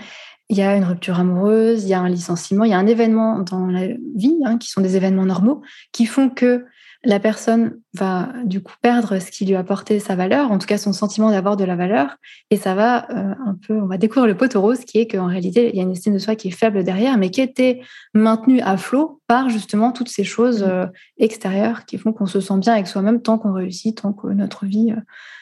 il 0.49 0.57
y 0.57 0.63
a 0.63 0.77
une 0.77 0.85
rupture 0.85 1.19
amoureuse, 1.19 1.85
il 1.85 1.89
y 1.89 1.95
a 1.95 2.01
un 2.01 2.09
licenciement, 2.09 2.65
il 2.65 2.71
y 2.71 2.75
a 2.75 2.79
un 2.79 2.87
événement 2.87 3.41
dans 3.41 3.67
la 3.67 3.87
vie, 4.15 4.39
hein, 4.45 4.59
qui 4.59 4.69
sont 4.69 4.81
des 4.81 4.97
événements 4.97 5.25
normaux, 5.25 5.63
qui 5.93 6.07
font 6.07 6.29
que 6.29 6.67
la 7.05 7.21
personne 7.21 7.79
va 7.93 8.29
du 8.45 8.63
coup 8.63 8.75
perdre 8.81 9.19
ce 9.19 9.31
qui 9.31 9.45
lui 9.45 9.55
a 9.55 9.59
apporté 9.59 10.01
sa 10.01 10.17
valeur, 10.17 10.51
en 10.51 10.59
tout 10.59 10.67
cas 10.67 10.79
son 10.79 10.93
sentiment 10.93 11.31
d'avoir 11.31 11.57
de 11.57 11.65
la 11.65 11.77
valeur, 11.77 12.17
et 12.51 12.57
ça 12.57 12.75
va 12.75 13.11
euh, 13.11 13.35
un 13.47 13.57
peu, 13.67 13.75
on 13.75 13.87
va 13.87 13.99
découvrir 13.99 14.27
le 14.27 14.37
poteau 14.37 14.61
rose 14.61 14.81
qui 14.81 14.99
est 14.99 15.07
qu'en 15.07 15.27
réalité 15.27 15.71
il 15.71 15.77
y 15.77 15.81
a 15.81 15.83
une 15.83 15.93
estime 15.93 16.15
de 16.15 16.19
soi 16.19 16.35
qui 16.35 16.49
est 16.49 16.53
faible 16.53 16.83
derrière, 16.83 17.19
mais 17.19 17.31
qui 17.31 17.41
était 17.41 17.81
maintenue 18.15 18.61
à 18.61 18.77
flot 18.77 19.21
par 19.27 19.51
justement 19.51 19.93
toutes 19.93 20.09
ces 20.09 20.25
choses 20.25 20.63
mmh. 20.63 20.69
euh, 20.69 20.87
extérieures 21.19 21.85
qui 21.85 21.99
font 21.99 22.13
qu'on 22.13 22.27
se 22.27 22.41
sent 22.41 22.59
bien 22.59 22.73
avec 22.73 22.87
soi-même 22.87 23.21
tant 23.21 23.39
qu'on 23.39 23.53
réussit, 23.53 24.01
tant 24.01 24.13
que 24.13 24.29
notre 24.29 24.65
vie 24.65 24.93
euh, 24.93 25.01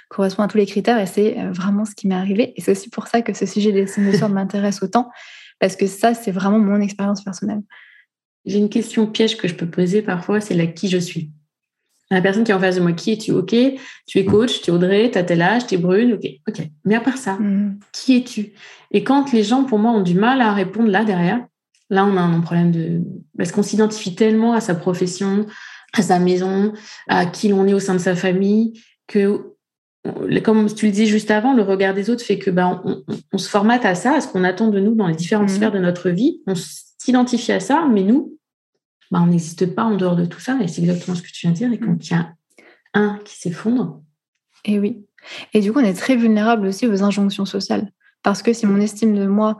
correspond 0.08 0.42
à 0.42 0.48
tous 0.48 0.58
les 0.58 0.66
critères 0.66 0.98
et 0.98 1.06
c'est 1.06 1.36
vraiment 1.52 1.84
ce 1.84 1.94
qui 1.94 2.06
m'est 2.06 2.14
arrivé. 2.14 2.52
Et 2.56 2.60
c'est 2.60 2.72
aussi 2.72 2.90
pour 2.90 3.06
ça 3.06 3.22
que 3.22 3.32
ce 3.32 3.46
sujet 3.46 3.72
des 3.72 3.86
signes 3.86 4.10
de 4.10 4.16
sort 4.16 4.28
m'intéresse 4.30 4.82
autant, 4.82 5.10
parce 5.58 5.76
que 5.76 5.86
ça, 5.86 6.12
c'est 6.12 6.32
vraiment 6.32 6.58
mon 6.58 6.80
expérience 6.80 7.24
personnelle. 7.24 7.62
J'ai 8.44 8.58
une 8.58 8.68
question 8.68 9.06
piège 9.06 9.36
que 9.36 9.48
je 9.48 9.54
peux 9.54 9.66
poser 9.66 10.02
parfois, 10.02 10.40
c'est 10.40 10.54
la 10.54 10.66
qui 10.66 10.88
je 10.88 10.98
suis. 10.98 11.30
La 12.12 12.20
personne 12.20 12.44
qui 12.44 12.50
est 12.50 12.54
en 12.54 12.60
face 12.60 12.76
de 12.76 12.82
moi, 12.82 12.92
qui 12.92 13.12
es-tu? 13.12 13.32
Ok, 13.32 13.54
tu 14.06 14.18
es 14.18 14.24
coach, 14.24 14.60
tu 14.60 14.70
es 14.70 14.72
Audrey, 14.72 15.10
tu 15.10 15.18
as 15.18 15.24
tel 15.24 15.40
âge, 15.40 15.66
tu 15.66 15.74
es 15.74 15.78
brune, 15.78 16.12
ok, 16.12 16.28
ok. 16.46 16.68
Mais 16.84 16.94
à 16.94 17.00
part 17.00 17.16
ça, 17.16 17.34
mm. 17.34 17.78
qui 17.92 18.18
es-tu? 18.18 18.52
Et 18.90 19.02
quand 19.02 19.32
les 19.32 19.42
gens, 19.42 19.64
pour 19.64 19.78
moi, 19.78 19.92
ont 19.92 20.02
du 20.02 20.14
mal 20.14 20.42
à 20.42 20.52
répondre 20.52 20.90
là 20.90 21.04
derrière, 21.04 21.40
là, 21.88 22.04
on 22.04 22.16
a 22.16 22.20
un 22.20 22.40
problème 22.40 22.70
de. 22.70 23.00
Parce 23.38 23.50
qu'on 23.50 23.62
s'identifie 23.62 24.14
tellement 24.14 24.52
à 24.52 24.60
sa 24.60 24.74
profession, 24.74 25.46
à 25.94 26.02
sa 26.02 26.18
maison, 26.18 26.74
à 27.08 27.24
qui 27.24 27.48
l'on 27.48 27.66
est 27.66 27.74
au 27.74 27.80
sein 27.80 27.94
de 27.94 27.98
sa 27.98 28.14
famille, 28.14 28.74
que 29.06 29.52
comme 30.42 30.66
tu 30.66 30.86
le 30.86 30.92
disais 30.92 31.06
juste 31.06 31.30
avant, 31.30 31.54
le 31.54 31.62
regard 31.62 31.94
des 31.94 32.10
autres 32.10 32.24
fait 32.24 32.38
que 32.38 32.50
ben, 32.50 32.82
on, 33.32 33.38
se 33.38 33.48
formate 33.48 33.84
à 33.84 33.94
ça, 33.94 34.16
à 34.16 34.20
ce 34.20 34.28
qu'on 34.28 34.42
attend 34.44 34.68
de 34.68 34.80
nous 34.80 34.94
dans 34.94 35.06
les 35.06 35.14
différentes 35.14 35.48
mmh. 35.48 35.54
sphères 35.54 35.72
de 35.72 35.78
notre 35.78 36.10
vie. 36.10 36.40
On 36.46 36.54
s'identifie 36.56 37.52
à 37.52 37.60
ça, 37.60 37.86
mais 37.90 38.02
nous, 38.02 38.36
ben, 39.12 39.20
on 39.20 39.26
n'existe 39.26 39.66
pas 39.74 39.84
en 39.84 39.94
dehors 39.94 40.16
de 40.16 40.24
tout 40.24 40.40
ça. 40.40 40.58
Et 40.62 40.68
c'est 40.68 40.80
exactement 40.80 41.14
ce 41.14 41.20
que 41.20 41.28
tu 41.28 41.46
viens 41.46 41.50
de 41.50 41.56
dire. 41.56 41.72
Et 41.72 41.78
quand 41.78 41.94
il 42.00 42.12
y 42.12 42.16
a 42.16 42.32
un 42.94 43.20
qui 43.24 43.38
s'effondre. 43.38 44.00
Et 44.64 44.78
oui. 44.78 45.04
Et 45.52 45.60
du 45.60 45.70
coup, 45.70 45.80
on 45.80 45.84
est 45.84 45.94
très 45.94 46.16
vulnérable 46.16 46.66
aussi 46.66 46.86
aux 46.86 47.02
injonctions 47.02 47.44
sociales. 47.44 47.92
Parce 48.22 48.42
que 48.42 48.54
si 48.54 48.66
mon 48.66 48.80
estime 48.80 49.14
de 49.14 49.26
moi 49.26 49.58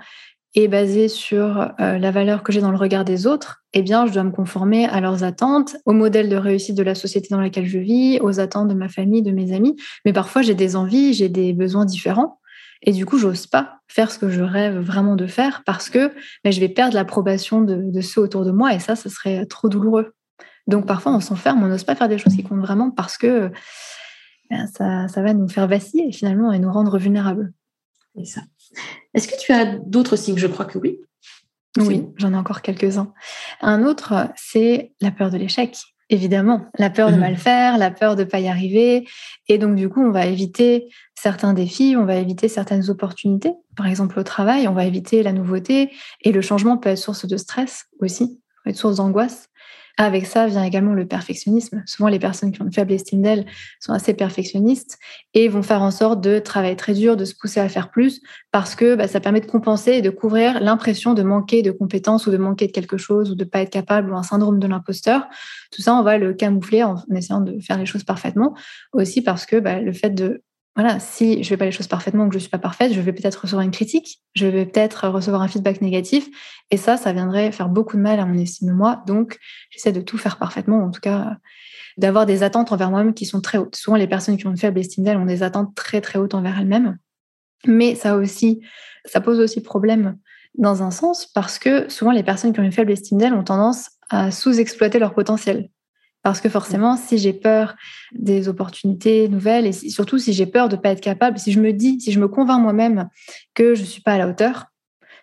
est 0.55 0.69
basée 0.69 1.09
sur 1.09 1.71
euh, 1.81 1.99
la 1.99 2.11
valeur 2.11 2.43
que 2.43 2.51
j'ai 2.51 2.63
dans 2.63 2.71
le 2.71 2.79
regard 2.79 3.05
des 3.05 3.27
autres, 3.27 3.63
eh 3.75 3.83
bien, 3.83 4.07
je 4.07 4.13
dois 4.13 4.25
me 4.25 4.31
conformer 4.31 4.87
à 4.87 5.03
leurs 5.03 5.23
attentes, 5.23 5.77
au 5.85 5.93
modèle 5.93 6.31
de 6.31 6.37
réussite 6.37 6.77
de 6.77 6.83
la 6.83 6.95
société 6.95 7.29
dans 7.31 7.41
laquelle 7.41 7.67
je 7.67 7.79
vis, 7.79 8.21
aux 8.21 8.41
attentes 8.41 8.69
de 8.69 8.75
ma 8.75 8.89
famille, 8.89 9.23
de 9.23 9.33
mes 9.33 9.55
amis. 9.55 9.77
Mais 10.07 10.15
parfois, 10.15 10.41
j'ai 10.41 10.55
des 10.55 10.77
envies, 10.77 11.13
j'ai 11.13 11.29
des 11.29 11.53
besoins 11.53 11.85
différents. 11.85 12.41
Et 12.83 12.93
du 12.93 13.05
coup, 13.05 13.19
j'ose 13.19 13.47
pas 13.47 13.82
faire 13.93 14.11
ce 14.11 14.19
que 14.19 14.31
je 14.31 14.41
rêve 14.41 14.79
vraiment 14.79 15.17
de 15.17 15.27
faire 15.27 15.63
parce 15.65 15.91
que 15.91 16.13
ben, 16.45 16.53
je 16.53 16.61
vais 16.61 16.69
perdre 16.69 16.95
l'approbation 16.95 17.61
de, 17.61 17.77
de, 17.77 18.01
ceux 18.01 18.23
autour 18.23 18.45
de 18.45 18.51
moi 18.51 18.73
et 18.73 18.79
ça, 18.79 18.97
ce 18.97 19.09
serait 19.09 19.45
trop 19.47 19.69
douloureux. 19.69 20.15
Donc 20.67 20.87
parfois, 20.87 21.13
on 21.13 21.21
s'enferme, 21.21 21.63
on 21.63 21.69
n'ose 21.69 21.85
pas 21.85 21.95
faire 21.95 22.09
des 22.09 22.19
choses 22.19 22.35
qui 22.35 22.43
comptent 22.43 22.61
vraiment 22.61 22.91
parce 22.91 23.19
que 23.19 23.51
ben, 24.49 24.67
ça, 24.67 25.09
ça, 25.09 25.23
va 25.23 25.35
nous 25.35 25.49
faire 25.49 25.69
vaciller 25.69 26.11
finalement 26.11 26.53
et 26.53 26.59
nous 26.59 26.73
rendre 26.73 26.99
vulnérables. 26.99 27.53
Et 28.17 28.25
ça. 28.25 28.41
Est-ce 29.13 29.29
que 29.29 29.39
tu 29.39 29.53
as 29.53 29.77
d'autres 29.77 30.17
signes? 30.17 30.39
Je 30.39 30.47
crois 30.47 30.65
que 30.65 30.79
oui. 30.79 30.99
Oui, 31.79 32.07
j'en 32.17 32.33
ai 32.33 32.37
encore 32.37 32.61
quelques-uns. 32.61 33.13
Un 33.63 33.85
autre, 33.85 34.29
c'est 34.37 34.93
la 35.01 35.11
peur 35.11 35.31
de 35.31 35.39
l'échec. 35.39 35.77
Évidemment, 36.13 36.67
la 36.79 36.91
peur 36.91 37.09
de 37.09 37.15
mhm. 37.15 37.21
mal 37.21 37.37
faire, 37.37 37.79
la 37.79 37.91
peur 37.91 38.17
de 38.17 38.23
ne 38.23 38.29
pas 38.29 38.39
y 38.39 38.47
arriver. 38.47 39.09
Et 39.49 39.57
donc, 39.57 39.77
du 39.77 39.89
coup, 39.89 40.03
on 40.03 40.11
va 40.11 40.27
éviter 40.27 40.89
certains 41.15 41.55
défis, 41.55 41.97
on 41.99 42.05
va 42.05 42.17
éviter 42.17 42.49
certaines 42.49 42.91
opportunités. 42.91 43.55
Par 43.79 43.87
exemple, 43.87 44.19
au 44.21 44.23
travail, 44.23 44.69
on 44.69 44.75
va 44.75 44.85
éviter 44.85 45.23
la 45.23 45.33
nouveauté. 45.33 45.91
Et 46.21 46.31
le 46.31 46.43
changement 46.43 46.77
peut 46.77 46.91
être 46.91 46.99
source 46.99 47.27
de 47.27 47.39
stress 47.39 47.87
aussi, 48.01 48.39
peut 48.63 48.71
être 48.71 48.77
source 48.77 48.97
d'angoisse. 48.97 49.49
Avec 49.99 50.27
ça 50.27 50.47
vient 50.47 50.65
également 50.65 50.95
le 50.95 51.07
perfectionnisme. 51.07 51.83
Souvent, 51.87 52.09
les 52.09 52.19
personnes 52.19 52.51
qui 52.51 52.63
ont 52.63 52.65
une 52.65 52.73
faible 52.73 52.93
estime 52.93 53.23
d'elles 53.23 53.45
sont 53.79 53.93
assez 53.93 54.15
perfectionnistes 54.15 54.99
et 55.35 55.49
vont 55.49 55.63
faire 55.63 55.83
en 55.83 55.91
sorte 55.91 56.23
de 56.23 56.39
travailler 56.39 56.77
très 56.77 56.95
dur, 56.95 57.17
de 57.17 57.25
se 57.25 57.35
pousser 57.35 57.61
à 57.61 57.69
faire 57.69 57.91
plus, 57.91 58.23
parce 58.53 58.75
que 58.75 58.95
bah, 58.95 59.07
ça 59.07 59.21
permet 59.21 59.41
de 59.41 59.47
compenser 59.47 59.93
et 59.93 60.03
de 60.03 60.11
couvrir 60.11 60.61
l'impression 60.61 61.13
de 61.13 61.23
manquer 61.23 61.63
de 61.63 61.71
compétences 61.71 62.27
ou 62.27 62.31
de 62.31 62.39
manquer 62.39 62.67
de 62.67 62.73
quelque 62.73 62.97
chose 62.97 63.31
ou 63.31 63.35
de 63.35 63.45
ne 63.45 63.49
pas 63.49 63.61
être 63.61 63.71
capable 63.71 64.11
ou 64.11 64.17
un 64.17 64.23
syndrome 64.23 64.59
de 64.59 64.67
l'imposteur. 64.67 65.27
Tout 65.71 65.83
ça, 65.83 65.95
on 65.95 66.03
va 66.03 66.17
le 66.17 66.33
camoufler 66.33 66.83
en 66.83 66.97
essayant 67.15 67.41
de 67.41 67.61
faire 67.61 67.79
les 67.79 67.87
choses 67.87 68.05
parfaitement. 68.05 68.55
Aussi 68.93 69.23
parce 69.23 69.45
que 69.47 69.57
bah, 69.57 69.81
le 69.81 69.93
fait 69.93 70.11
de 70.11 70.43
voilà, 70.75 70.99
si 71.01 71.43
je 71.43 71.49
fais 71.49 71.59
pas 71.59 71.67
les 71.67 71.73
choses 71.73 71.87
parfaitement 71.87 72.29
que 72.29 72.35
je 72.35 72.39
suis 72.39 72.49
pas 72.49 72.59
parfaite, 72.59 72.93
je 72.95 73.01
vais 73.01 73.13
peut-être 73.13 73.43
recevoir 73.43 73.63
une 73.63 73.71
critique, 73.71 74.23
je 74.35 74.47
vais 74.47 74.65
peut-être 74.65 75.09
recevoir 75.09 75.43
un 75.43 75.49
feedback 75.49 75.83
négatif, 75.83 76.29
et 76.71 76.79
ça, 76.79 76.97
ça 76.97 77.13
viendrait 77.13 77.53
faire 77.53 77.69
beaucoup 77.69 77.97
de 77.97 78.03
mal 78.03 78.19
à 78.21 78.25
mon 78.25 78.39
estime 78.39 78.69
de 78.69 78.73
moi. 78.73 79.03
Donc, 79.07 79.39
j'essaie 79.71 79.93
de 79.93 80.01
tout 80.01 80.17
faire 80.17 80.39
parfaitement, 80.39 80.83
en 80.83 80.91
tout 80.91 81.01
cas, 81.01 81.37
d'avoir 81.99 82.25
des 82.25 82.43
attentes 82.43 82.73
envers 82.73 82.91
moi-même 82.91 83.13
qui 83.13 83.27
sont 83.27 83.43
très 83.43 83.59
hautes. 83.59 83.77
Souvent, 83.77 83.97
les 83.97 84.07
personnes 84.07 84.39
qui 84.39 84.47
ont 84.47 84.51
une 84.51 84.57
faible 84.57 84.79
estime 84.79 85.05
d'elles 85.05 85.19
ont 85.19 85.27
des 85.27 85.43
attentes 85.43 85.75
très 85.75 86.01
très 86.01 86.19
hautes 86.19 86.35
envers 86.35 86.59
elles-mêmes, 86.59 86.97
mais 87.67 87.95
ça 87.95 88.17
aussi, 88.17 88.63
ça 89.05 89.21
pose 89.21 89.41
aussi 89.41 89.61
problème 89.61 90.17
dans 90.57 90.83
un 90.83 90.91
sens 90.91 91.27
parce 91.27 91.59
que 91.59 91.89
souvent 91.91 92.13
les 92.13 92.23
personnes 92.23 92.53
qui 92.53 92.61
ont 92.61 92.65
une 92.65 92.73
faible 92.73 92.93
estime 92.93 93.19
d'elles 93.19 93.33
ont 93.33 93.45
tendance 93.45 93.91
à 94.11 94.31
sous-exploiter 94.31 94.99
leur 94.99 95.15
potentiel. 95.15 95.71
Parce 96.23 96.41
que 96.41 96.49
forcément, 96.49 96.97
si 96.97 97.19
j'ai 97.19 97.33
peur 97.33 97.75
des 98.13 98.49
opportunités 98.49 99.29
nouvelles 99.29 99.67
et 99.67 99.73
surtout 99.73 100.19
si 100.19 100.33
j'ai 100.33 100.47
peur 100.47 100.69
de 100.69 100.77
ne 100.77 100.81
pas 100.81 100.91
être 100.91 101.01
capable, 101.01 101.39
si 101.39 101.51
je 101.51 101.61
me 101.61 101.73
dis, 101.73 102.01
si 102.01 102.13
je 102.13 102.21
me 102.21 102.29
convainc 102.29 102.61
moi-même 102.61 103.09
que 103.55 103.75
je 103.75 103.81
ne 103.81 103.87
suis 103.87 104.03
pas 104.03 104.13
à 104.13 104.19
la 104.19 104.29
hauteur, 104.29 104.67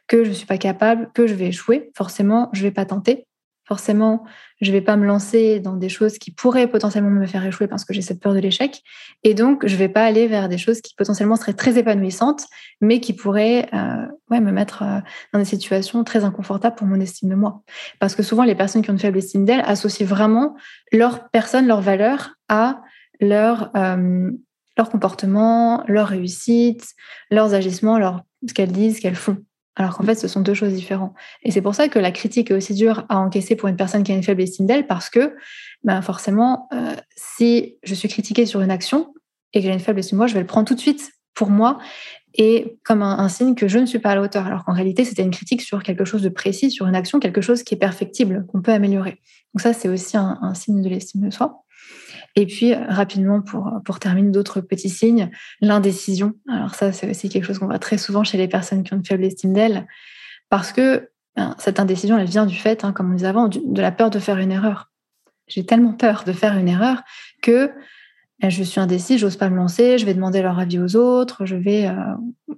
que 0.07 0.23
je 0.23 0.29
ne 0.29 0.33
suis 0.33 0.47
pas 0.47 0.57
capable, 0.57 1.09
que 1.13 1.25
je 1.25 1.35
vais 1.35 1.47
échouer, 1.47 1.91
forcément, 1.95 2.49
je 2.51 2.59
ne 2.59 2.67
vais 2.67 2.73
pas 2.73 2.85
tenter 2.85 3.27
forcément, 3.69 4.23
je 4.61 4.71
ne 4.71 4.75
vais 4.75 4.81
pas 4.81 4.97
me 4.97 5.05
lancer 5.05 5.59
dans 5.59 5.75
des 5.75 5.89
choses 5.89 6.17
qui 6.17 6.31
pourraient 6.31 6.65
potentiellement 6.65 7.11
me 7.11 7.27
faire 7.27 7.45
échouer 7.45 7.67
parce 7.67 7.85
que 7.85 7.93
j'ai 7.93 8.01
cette 8.01 8.19
peur 8.19 8.33
de 8.33 8.39
l'échec. 8.39 8.81
Et 9.23 9.35
donc, 9.35 9.63
je 9.67 9.73
ne 9.73 9.77
vais 9.77 9.89
pas 9.89 10.03
aller 10.03 10.27
vers 10.27 10.49
des 10.49 10.57
choses 10.57 10.81
qui 10.81 10.95
potentiellement 10.95 11.35
seraient 11.35 11.53
très 11.53 11.77
épanouissantes, 11.77 12.47
mais 12.81 12.99
qui 12.99 13.13
pourraient 13.13 13.69
euh, 13.75 14.07
me 14.31 14.51
mettre 14.51 14.81
euh, 14.81 14.99
dans 15.33 15.39
des 15.39 15.45
situations 15.45 16.03
très 16.03 16.23
inconfortables 16.23 16.75
pour 16.75 16.87
mon 16.87 16.99
estime 16.99 17.29
de 17.29 17.35
moi. 17.35 17.61
Parce 17.99 18.15
que 18.15 18.23
souvent, 18.23 18.43
les 18.43 18.55
personnes 18.55 18.81
qui 18.81 18.89
ont 18.89 18.93
une 18.93 18.99
faible 18.99 19.19
estime 19.19 19.45
d'elles 19.45 19.63
associent 19.63 20.07
vraiment 20.07 20.55
leur 20.91 21.29
personne, 21.29 21.67
leur 21.67 21.81
valeur 21.81 22.31
à 22.47 22.81
leur, 23.21 23.69
euh, 23.77 24.31
comportement, 24.91 25.83
leur 25.87 26.07
réussite, 26.07 26.87
leurs 27.29 27.53
agissements, 27.53 28.23
ce 28.47 28.53
qu'elles 28.55 28.71
disent, 28.71 28.95
ce 28.95 29.01
qu'elles 29.01 29.13
font. 29.13 29.37
Alors 29.79 29.97
qu'en 29.97 30.03
fait, 30.03 30.15
ce 30.15 30.27
sont 30.27 30.41
deux 30.41 30.53
choses 30.53 30.73
différentes. 30.73 31.13
Et 31.41 31.51
c'est 31.51 31.61
pour 31.61 31.73
ça 31.73 31.87
que 31.87 31.99
la 31.99 32.11
critique 32.11 32.51
est 32.51 32.53
aussi 32.53 32.73
dure 32.73 33.05
à 33.07 33.17
encaisser 33.17 33.55
pour 33.55 33.69
une 33.69 33.77
personne 33.77 34.03
qui 34.03 34.11
a 34.11 34.15
une 34.15 34.23
faible 34.23 34.41
estime 34.41 34.65
d'elle, 34.65 34.85
parce 34.87 35.09
que 35.09 35.35
ben 35.83 36.01
forcément, 36.01 36.67
euh, 36.73 36.93
si 37.15 37.77
je 37.83 37.95
suis 37.95 38.09
critiquée 38.09 38.45
sur 38.45 38.59
une 38.59 38.71
action 38.71 39.13
et 39.53 39.61
que 39.61 39.65
j'ai 39.65 39.73
une 39.73 39.79
faible 39.79 39.99
estime 39.99 40.17
de 40.17 40.19
moi, 40.19 40.27
je 40.27 40.33
vais 40.33 40.41
le 40.41 40.45
prendre 40.45 40.67
tout 40.67 40.75
de 40.75 40.81
suite 40.81 41.13
pour 41.33 41.49
moi 41.49 41.79
et 42.33 42.77
comme 42.83 43.01
un, 43.01 43.29
signe 43.29 43.55
que 43.55 43.69
je 43.69 43.79
ne 43.79 43.85
suis 43.85 43.99
pas 43.99 44.09
à 44.09 44.15
la 44.15 44.21
hauteur. 44.21 44.45
Alors 44.45 44.65
qu'en 44.65 44.73
réalité, 44.73 45.05
c'était 45.05 45.23
une 45.23 45.31
critique 45.31 45.61
sur 45.61 45.81
quelque 45.81 46.03
chose 46.03 46.21
de 46.21 46.29
précis, 46.29 46.71
sur 46.71 46.85
une 46.85 46.95
action, 46.95 47.21
quelque 47.21 47.41
chose 47.41 47.63
qui 47.63 47.73
est 47.73 47.77
perfectible, 47.77 48.45
qu'on 48.47 48.61
peut 48.61 48.73
améliorer. 48.73 49.21
Donc 49.53 49.61
ça, 49.61 49.71
c'est 49.71 49.87
aussi 49.87 50.17
un 50.17 50.53
signe 50.55 50.81
de 50.81 50.89
l'estime 50.89 51.21
de 51.21 51.31
soi. 51.31 51.63
Et 52.35 52.45
puis, 52.45 52.73
rapidement, 52.73 53.41
pour, 53.41 53.71
pour 53.85 53.99
terminer, 53.99 54.31
d'autres 54.31 54.61
petits 54.61 54.89
signes, 54.89 55.29
l'indécision. 55.61 56.33
Alors 56.49 56.75
ça, 56.75 56.91
c'est 56.91 57.09
aussi 57.09 57.29
quelque 57.29 57.45
chose 57.45 57.59
qu'on 57.59 57.67
voit 57.67 57.79
très 57.79 57.97
souvent 57.97 58.23
chez 58.23 58.37
les 58.37 58.47
personnes 58.47 58.83
qui 58.83 58.93
ont 58.93 58.97
une 58.97 59.05
faible 59.05 59.23
estime 59.23 59.53
d'elles, 59.53 59.87
parce 60.49 60.71
que 60.71 61.09
ben, 61.35 61.55
cette 61.57 61.79
indécision, 61.79 62.17
elle 62.17 62.27
vient 62.27 62.45
du 62.45 62.55
fait, 62.55 62.83
hein, 62.83 62.91
comme 62.91 63.11
on 63.11 63.15
disait 63.15 63.27
avant, 63.27 63.47
de 63.47 63.81
la 63.81 63.91
peur 63.91 64.09
de 64.09 64.19
faire 64.19 64.37
une 64.37 64.51
erreur. 64.51 64.91
J'ai 65.47 65.65
tellement 65.65 65.93
peur 65.93 66.23
de 66.25 66.33
faire 66.33 66.57
une 66.57 66.67
erreur 66.67 67.01
que 67.41 67.71
ben, 68.41 68.49
je 68.49 68.63
suis 68.63 68.79
indécise, 68.79 69.19
j'ose 69.19 69.35
pas 69.35 69.49
me 69.49 69.55
lancer, 69.55 69.97
je 69.97 70.05
vais 70.05 70.13
demander 70.13 70.41
leur 70.41 70.59
avis 70.59 70.79
aux 70.79 70.95
autres, 70.95 71.45
je 71.45 71.55
vais... 71.55 71.87
Euh, 71.87 71.93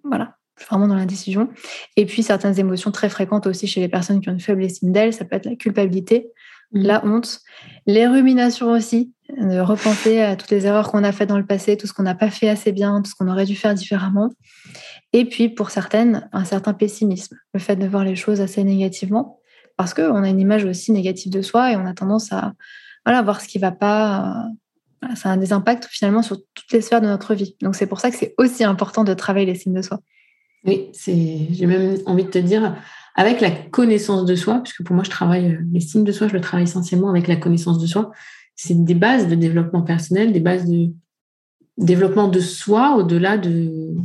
voilà, 0.03 0.37
vraiment 0.69 0.87
dans 0.87 0.95
l'indécision. 0.95 1.49
Et 1.95 2.05
puis, 2.05 2.23
certaines 2.23 2.59
émotions 2.59 2.91
très 2.91 3.09
fréquentes 3.09 3.47
aussi 3.47 3.67
chez 3.67 3.81
les 3.81 3.89
personnes 3.89 4.21
qui 4.21 4.29
ont 4.29 4.33
une 4.33 4.39
faible 4.39 4.63
estime 4.63 4.91
d'elles, 4.91 5.13
ça 5.13 5.25
peut 5.25 5.35
être 5.35 5.45
la 5.45 5.55
culpabilité, 5.55 6.31
mmh. 6.73 6.81
la 6.81 7.05
honte, 7.05 7.39
les 7.85 8.07
ruminations 8.07 8.71
aussi, 8.71 9.13
de 9.37 9.59
repenser 9.59 10.21
à 10.21 10.35
toutes 10.35 10.51
les 10.51 10.65
erreurs 10.65 10.91
qu'on 10.91 11.03
a 11.03 11.11
faites 11.11 11.29
dans 11.29 11.37
le 11.37 11.45
passé, 11.45 11.77
tout 11.77 11.87
ce 11.87 11.93
qu'on 11.93 12.03
n'a 12.03 12.15
pas 12.15 12.29
fait 12.29 12.49
assez 12.49 12.71
bien, 12.71 13.01
tout 13.01 13.09
ce 13.09 13.15
qu'on 13.15 13.29
aurait 13.29 13.45
dû 13.45 13.55
faire 13.55 13.73
différemment. 13.73 14.29
Et 15.13 15.25
puis, 15.25 15.49
pour 15.49 15.71
certaines, 15.71 16.29
un 16.31 16.45
certain 16.45 16.73
pessimisme, 16.73 17.37
le 17.53 17.59
fait 17.59 17.75
de 17.75 17.87
voir 17.87 18.03
les 18.03 18.15
choses 18.15 18.41
assez 18.41 18.63
négativement, 18.63 19.39
parce 19.77 19.93
qu'on 19.93 20.23
a 20.23 20.29
une 20.29 20.39
image 20.39 20.65
aussi 20.65 20.91
négative 20.91 21.31
de 21.31 21.41
soi 21.41 21.71
et 21.71 21.75
on 21.75 21.85
a 21.85 21.93
tendance 21.93 22.31
à 22.31 22.53
voilà, 23.05 23.21
voir 23.21 23.41
ce 23.41 23.47
qui 23.47 23.57
ne 23.57 23.61
va 23.61 23.71
pas. 23.71 24.45
Ça 25.15 25.31
a 25.31 25.37
des 25.37 25.51
impacts 25.51 25.85
finalement 25.85 26.21
sur 26.21 26.37
toutes 26.53 26.71
les 26.71 26.81
sphères 26.81 27.01
de 27.01 27.07
notre 27.07 27.33
vie. 27.33 27.55
Donc, 27.61 27.75
c'est 27.75 27.87
pour 27.87 27.99
ça 27.99 28.11
que 28.11 28.17
c'est 28.17 28.35
aussi 28.37 28.63
important 28.63 29.03
de 29.03 29.13
travailler 29.13 29.47
les 29.47 29.55
signes 29.55 29.73
de 29.73 29.81
soi. 29.81 29.99
Oui, 30.63 30.91
j'ai 30.93 31.65
même 31.65 31.97
envie 32.05 32.23
de 32.23 32.29
te 32.29 32.37
dire, 32.37 32.75
avec 33.15 33.41
la 33.41 33.51
connaissance 33.51 34.25
de 34.25 34.35
soi, 34.35 34.61
puisque 34.63 34.83
pour 34.83 34.95
moi, 34.95 35.03
je 35.03 35.09
travaille 35.09 35.59
les 35.71 35.79
signes 35.79 36.03
de 36.03 36.11
soi, 36.11 36.27
je 36.27 36.33
le 36.33 36.41
travaille 36.41 36.63
essentiellement 36.63 37.09
avec 37.09 37.27
la 37.27 37.35
connaissance 37.35 37.79
de 37.79 37.87
soi 37.87 38.11
c'est 38.63 38.83
des 38.83 38.93
bases 38.93 39.27
de 39.27 39.33
développement 39.33 39.81
personnel, 39.81 40.33
des 40.33 40.39
bases 40.39 40.67
de 40.67 40.91
développement 41.77 42.27
de 42.27 42.39
soi 42.39 42.95
au-delà 42.95 43.39
de, 43.39 43.95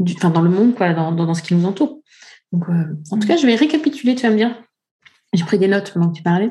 enfin, 0.00 0.30
dans 0.30 0.42
le 0.42 0.50
monde, 0.50 0.76
quoi, 0.76 0.92
dans, 0.92 1.34
ce 1.34 1.42
qui 1.42 1.54
nous 1.54 1.66
entoure. 1.66 2.00
Euh, 2.54 2.58
en 3.10 3.18
tout 3.18 3.26
cas, 3.26 3.36
je 3.36 3.44
vais 3.44 3.56
récapituler, 3.56 4.14
tu 4.14 4.22
vas 4.22 4.30
me 4.30 4.36
dire. 4.36 4.54
J'ai 5.32 5.44
pris 5.44 5.58
des 5.58 5.66
notes 5.66 5.92
pendant 5.92 6.10
que 6.10 6.16
tu 6.16 6.22
parlais. 6.22 6.50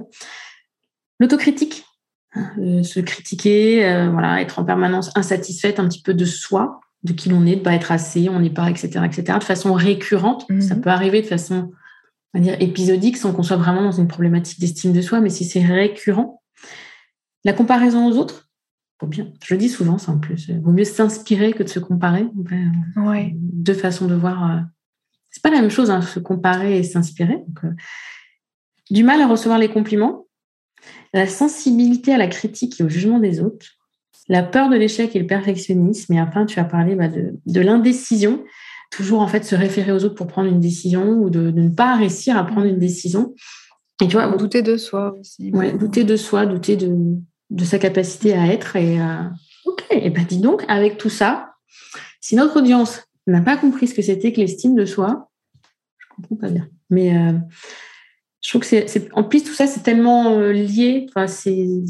L'autocritique, 1.21 1.85
hein, 2.33 2.51
euh, 2.59 2.83
se 2.83 2.99
critiquer, 2.99 3.85
euh, 3.85 4.09
voilà, 4.09 4.41
être 4.41 4.59
en 4.59 4.65
permanence 4.65 5.15
insatisfaite 5.15 5.79
un 5.79 5.87
petit 5.87 6.01
peu 6.01 6.13
de 6.13 6.25
soi, 6.25 6.81
de 7.03 7.13
qui 7.13 7.29
l'on 7.29 7.45
est, 7.45 7.55
de 7.55 7.59
ne 7.59 7.63
pas 7.63 7.73
être 7.73 7.91
assez, 7.91 8.29
on 8.29 8.39
n'est 8.39 8.51
pas, 8.51 8.69
etc., 8.69 9.01
etc., 9.05 9.39
de 9.39 9.43
façon 9.43 9.73
récurrente. 9.73 10.45
Ça 10.59 10.75
mhm. 10.75 10.81
peut 10.81 10.89
arriver 10.89 11.21
de 11.21 11.27
façon, 11.27 11.71
on 12.33 12.39
va 12.39 12.43
dire, 12.43 12.55
épisodique, 12.59 13.17
sans 13.17 13.33
qu'on 13.33 13.43
soit 13.43 13.57
vraiment 13.57 13.83
dans 13.83 13.91
une 13.91 14.07
problématique 14.07 14.59
d'estime 14.59 14.93
de 14.93 15.01
soi, 15.01 15.19
mais 15.19 15.29
si 15.29 15.43
c'est 15.43 15.63
récurrent, 15.63 16.41
la 17.43 17.53
comparaison 17.53 18.07
aux 18.07 18.17
autres, 18.17 18.51
bien. 19.07 19.31
Je 19.43 19.55
dis 19.55 19.69
souvent 19.69 19.97
ça 19.97 20.11
en 20.11 20.19
plus. 20.19 20.47
Il 20.49 20.59
vaut 20.59 20.71
mieux 20.71 20.83
s'inspirer 20.83 21.53
que 21.53 21.63
de 21.63 21.69
se 21.69 21.79
comparer. 21.79 22.27
Ouais. 22.95 23.31
Deux 23.35 23.73
façons 23.73 24.07
de 24.07 24.15
voir. 24.15 24.51
Euh, 24.51 24.59
c'est 25.29 25.43
pas 25.43 25.49
la 25.49 25.61
même 25.61 25.69
chose, 25.69 25.89
hein, 25.89 26.01
se 26.01 26.19
comparer 26.19 26.79
et 26.79 26.83
s'inspirer. 26.83 27.43
Euh, 27.63 27.71
du 28.89 29.03
mal 29.03 29.21
à 29.21 29.27
recevoir 29.27 29.59
les 29.59 29.69
compliments, 29.69 30.27
la 31.13 31.27
sensibilité 31.27 32.13
à 32.13 32.17
la 32.17 32.27
critique 32.27 32.79
et 32.79 32.83
au 32.83 32.89
jugement 32.89 33.19
des 33.19 33.39
autres, 33.39 33.65
la 34.27 34.43
peur 34.43 34.69
de 34.69 34.75
l'échec 34.75 35.15
et 35.15 35.19
le 35.19 35.27
perfectionnisme. 35.27 36.13
Et 36.13 36.21
enfin, 36.21 36.45
tu 36.45 36.60
as 36.60 36.63
parlé 36.63 36.95
bah, 36.95 37.07
de, 37.07 37.62
l'indécision. 37.62 38.43
Toujours 38.91 39.21
en 39.21 39.27
fait 39.27 39.43
se 39.43 39.55
référer 39.55 39.91
aux 39.91 40.03
autres 40.03 40.15
pour 40.15 40.27
prendre 40.27 40.49
une 40.49 40.60
décision 40.60 41.13
ou 41.13 41.29
de, 41.29 41.51
de 41.51 41.62
ne 41.62 41.69
pas 41.69 41.95
réussir 41.95 42.38
à 42.38 42.45
prendre 42.45 42.67
une 42.67 42.79
décision. 42.79 43.34
Et 44.01 44.07
tu 44.07 44.13
vois, 44.13 44.27
douter 44.36 44.62
de 44.62 44.77
soi 44.77 45.15
aussi. 45.19 45.51
Ouais, 45.51 45.71
douter 45.71 46.03
de 46.03 46.15
soi, 46.15 46.45
douter 46.45 46.75
de, 46.75 47.17
de 47.51 47.63
sa 47.63 47.77
capacité 47.77 48.34
à 48.34 48.47
être. 48.47 48.75
Et 48.75 48.99
euh, 48.99 49.23
ok, 49.65 49.86
et 49.91 50.10
ben 50.10 50.25
dis 50.25 50.39
donc, 50.39 50.65
avec 50.67 50.97
tout 50.97 51.10
ça, 51.10 51.53
si 52.19 52.36
notre 52.36 52.57
audience 52.57 53.03
n'a 53.27 53.41
pas 53.41 53.57
compris 53.57 53.88
ce 53.88 53.93
que 53.93 54.01
c'était 54.01 54.34
que 54.34 54.39
l'estime 54.39 54.75
de 54.75 54.86
soi, 54.86 55.29
je 55.99 56.05
comprends 56.15 56.36
pas 56.36 56.49
bien. 56.49 56.67
Mais 56.89 57.15
euh, 57.15 57.34
je 58.41 58.49
trouve 58.49 58.62
que 58.62 58.67
c'est, 58.67 59.13
en 59.13 59.23
plus 59.23 59.43
tout 59.43 59.53
ça 59.53 59.67
c'est 59.67 59.81
tellement 59.81 60.31
euh, 60.31 60.51
lié. 60.51 61.05
Enfin, 61.10 61.27
c'est 61.27 61.84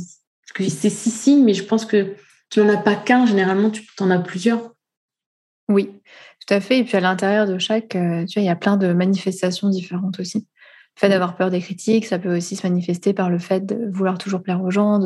c'est 0.57 0.89
six 0.89 1.11
signes, 1.11 1.43
mais 1.43 1.53
je 1.53 1.63
pense 1.63 1.85
que 1.85 2.15
tu 2.49 2.59
n'en 2.59 2.69
as 2.69 2.77
pas 2.77 2.95
qu'un. 2.95 3.25
Généralement, 3.25 3.69
tu 3.69 3.83
en 3.99 4.11
as 4.11 4.19
plusieurs. 4.19 4.71
Oui, 5.69 5.89
tout 6.45 6.53
à 6.53 6.59
fait. 6.59 6.79
Et 6.79 6.83
puis 6.83 6.97
à 6.97 6.99
l'intérieur 6.99 7.47
de 7.47 7.57
chaque, 7.57 7.89
tu 7.89 7.97
vois, 7.97 8.25
il 8.37 8.45
y 8.45 8.49
a 8.49 8.55
plein 8.55 8.77
de 8.77 8.93
manifestations 8.93 9.69
différentes 9.69 10.19
aussi. 10.19 10.39
Le 10.97 10.99
fait 10.99 11.09
d'avoir 11.09 11.37
peur 11.37 11.49
des 11.49 11.61
critiques, 11.61 12.05
ça 12.05 12.19
peut 12.19 12.35
aussi 12.35 12.57
se 12.57 12.67
manifester 12.67 13.13
par 13.13 13.29
le 13.29 13.39
fait 13.39 13.65
de 13.65 13.89
vouloir 13.91 14.17
toujours 14.17 14.43
plaire 14.43 14.61
aux 14.61 14.71
gens, 14.71 14.99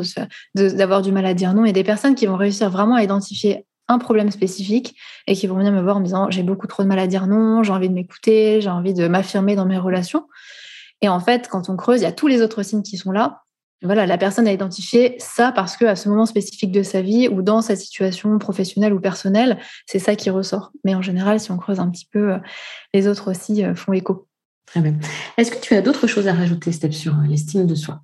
d'avoir 0.54 1.00
du 1.00 1.12
mal 1.12 1.24
à 1.24 1.34
dire 1.34 1.54
non. 1.54 1.64
Et 1.64 1.72
des 1.72 1.84
personnes 1.84 2.16
qui 2.16 2.26
vont 2.26 2.36
réussir 2.36 2.70
vraiment 2.70 2.96
à 2.96 3.04
identifier 3.04 3.64
un 3.88 3.98
problème 3.98 4.32
spécifique 4.32 4.96
et 5.28 5.34
qui 5.34 5.46
vont 5.46 5.56
venir 5.56 5.70
me 5.70 5.80
voir 5.80 5.98
en 5.98 6.00
me 6.00 6.04
disant 6.04 6.28
j'ai 6.28 6.42
beaucoup 6.42 6.66
trop 6.66 6.82
de 6.82 6.88
mal 6.88 6.98
à 6.98 7.06
dire 7.06 7.28
non, 7.28 7.62
j'ai 7.62 7.72
envie 7.72 7.88
de 7.88 7.94
m'écouter, 7.94 8.60
j'ai 8.60 8.68
envie 8.68 8.94
de 8.94 9.06
m'affirmer 9.06 9.54
dans 9.54 9.64
mes 9.64 9.78
relations. 9.78 10.26
Et 11.02 11.08
en 11.08 11.20
fait, 11.20 11.48
quand 11.48 11.68
on 11.68 11.76
creuse, 11.76 12.00
il 12.00 12.04
y 12.04 12.08
a 12.08 12.12
tous 12.12 12.26
les 12.26 12.42
autres 12.42 12.64
signes 12.64 12.82
qui 12.82 12.96
sont 12.96 13.12
là. 13.12 13.42
Voilà, 13.82 14.06
la 14.06 14.16
personne 14.16 14.48
a 14.48 14.52
identifié 14.52 15.16
ça 15.18 15.52
parce 15.52 15.76
que 15.76 15.84
à 15.84 15.96
ce 15.96 16.08
moment 16.08 16.24
spécifique 16.24 16.72
de 16.72 16.82
sa 16.82 17.02
vie 17.02 17.28
ou 17.28 17.42
dans 17.42 17.60
sa 17.60 17.76
situation 17.76 18.38
professionnelle 18.38 18.94
ou 18.94 19.00
personnelle, 19.00 19.58
c'est 19.86 19.98
ça 19.98 20.16
qui 20.16 20.30
ressort. 20.30 20.72
Mais 20.84 20.94
en 20.94 21.02
général, 21.02 21.40
si 21.40 21.50
on 21.50 21.58
creuse 21.58 21.78
un 21.78 21.90
petit 21.90 22.08
peu, 22.10 22.32
euh, 22.32 22.38
les 22.94 23.06
autres 23.06 23.30
aussi 23.30 23.64
euh, 23.64 23.74
font 23.74 23.92
écho. 23.92 24.28
Très 24.64 24.80
bien. 24.80 24.94
Est-ce 25.36 25.50
que 25.50 25.60
tu 25.60 25.74
as 25.74 25.82
d'autres 25.82 26.06
choses 26.06 26.26
à 26.26 26.32
rajouter, 26.32 26.72
Steph, 26.72 26.92
sur 26.92 27.14
euh, 27.14 27.26
l'estime 27.28 27.66
de 27.66 27.74
soi? 27.74 28.02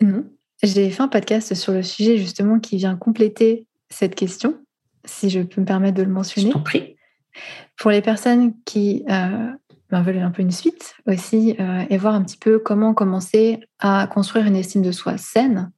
Non. 0.00 0.24
J'ai 0.62 0.90
fait 0.90 1.02
un 1.02 1.08
podcast 1.08 1.54
sur 1.54 1.72
le 1.72 1.82
sujet 1.82 2.16
justement 2.16 2.58
qui 2.58 2.78
vient 2.78 2.96
compléter 2.96 3.66
cette 3.90 4.14
question, 4.14 4.58
si 5.04 5.28
je 5.28 5.40
peux 5.40 5.60
me 5.60 5.66
permettre 5.66 5.98
de 5.98 6.02
le 6.02 6.10
mentionner. 6.10 6.48
Je 6.48 6.52
t'en 6.52 6.62
prie. 6.62 6.96
Pour 7.78 7.90
les 7.90 8.00
personnes 8.00 8.54
qui 8.64 9.04
euh, 9.10 9.52
ben, 9.90 10.02
veulent 10.02 10.18
un 10.18 10.30
peu 10.30 10.42
une 10.42 10.50
suite 10.50 10.94
aussi 11.06 11.56
euh, 11.60 11.84
et 11.90 11.96
voir 11.96 12.14
un 12.14 12.22
petit 12.22 12.38
peu 12.38 12.58
comment 12.58 12.94
commencer 12.94 13.60
à 13.78 14.06
construire 14.06 14.46
une 14.46 14.56
estime 14.56 14.82
de 14.82 14.92
soi 14.92 15.16
saine, 15.18 15.70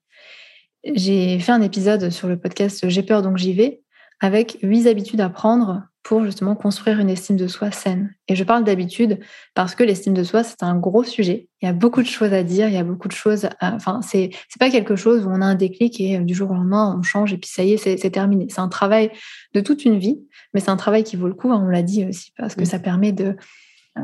j'ai 0.85 1.39
fait 1.41 1.53
un 1.53 1.63
épisode 1.63 2.11
sur 2.11 2.29
le 2.29 2.39
podcast 2.39 2.89
J'ai 2.89 3.03
peur 3.03 3.23
donc 3.23 3.37
j'y 3.37 3.53
vais 3.53 3.83
avec 4.21 4.59
huit 4.63 4.87
habitudes 4.87 5.21
à 5.21 5.29
prendre 5.29 5.83
pour 6.03 6.25
justement 6.25 6.57
construire 6.57 7.01
une 7.01 7.11
estime 7.11 7.37
de 7.37 7.47
soi 7.47 7.71
saine. 7.71 8.15
Et 8.29 8.35
je 8.35 8.43
parle 8.43 8.65
d'habitude 8.65 9.21
parce 9.55 9.75
que 9.75 9.85
l'estime 9.85 10.15
de 10.15 10.25
soi, 10.25 10.43
c'est 10.43 10.63
un 10.63 10.75
gros 10.77 11.05
sujet. 11.05 11.49
Il 11.61 11.67
y 11.67 11.69
a 11.69 11.75
beaucoup 11.75 12.01
de 12.01 12.07
choses 12.07 12.33
à 12.33 12.43
dire, 12.43 12.67
il 12.67 12.75
y 12.75 12.79
a 12.79 12.85
beaucoup 12.85 13.09
de 13.09 13.13
choses. 13.13 13.45
À... 13.61 13.75
Enfin, 13.75 14.01
c'est 14.01 14.31
c'est 14.49 14.59
pas 14.59 14.71
quelque 14.71 14.97
chose 14.97 15.27
où 15.27 15.29
on 15.29 15.43
a 15.43 15.45
un 15.45 15.55
déclic 15.55 16.01
et 16.01 16.17
euh, 16.17 16.21
du 16.21 16.35
jour 16.35 16.51
au 16.51 16.55
lendemain 16.55 16.97
on 16.99 17.03
change 17.03 17.35
et 17.35 17.37
puis 17.37 17.51
ça 17.51 17.63
y 17.63 17.73
est, 17.73 17.77
c'est 17.77 18.11
terminé. 18.11 18.47
C'est 18.49 18.61
un 18.61 18.69
travail 18.69 19.11
de 19.53 19.61
toute 19.61 19.85
une 19.85 19.99
vie, 19.99 20.19
mais 20.55 20.61
c'est 20.61 20.71
un 20.71 20.77
travail 20.77 21.05
qui 21.05 21.17
vaut 21.17 21.29
le 21.29 21.35
coup. 21.35 21.53
Hein, 21.53 21.63
on 21.63 21.69
l'a 21.69 21.83
dit 21.83 22.07
aussi 22.07 22.33
parce 22.39 22.55
que 22.55 22.65
ça 22.65 22.79
permet 22.79 23.13
de 23.13 23.37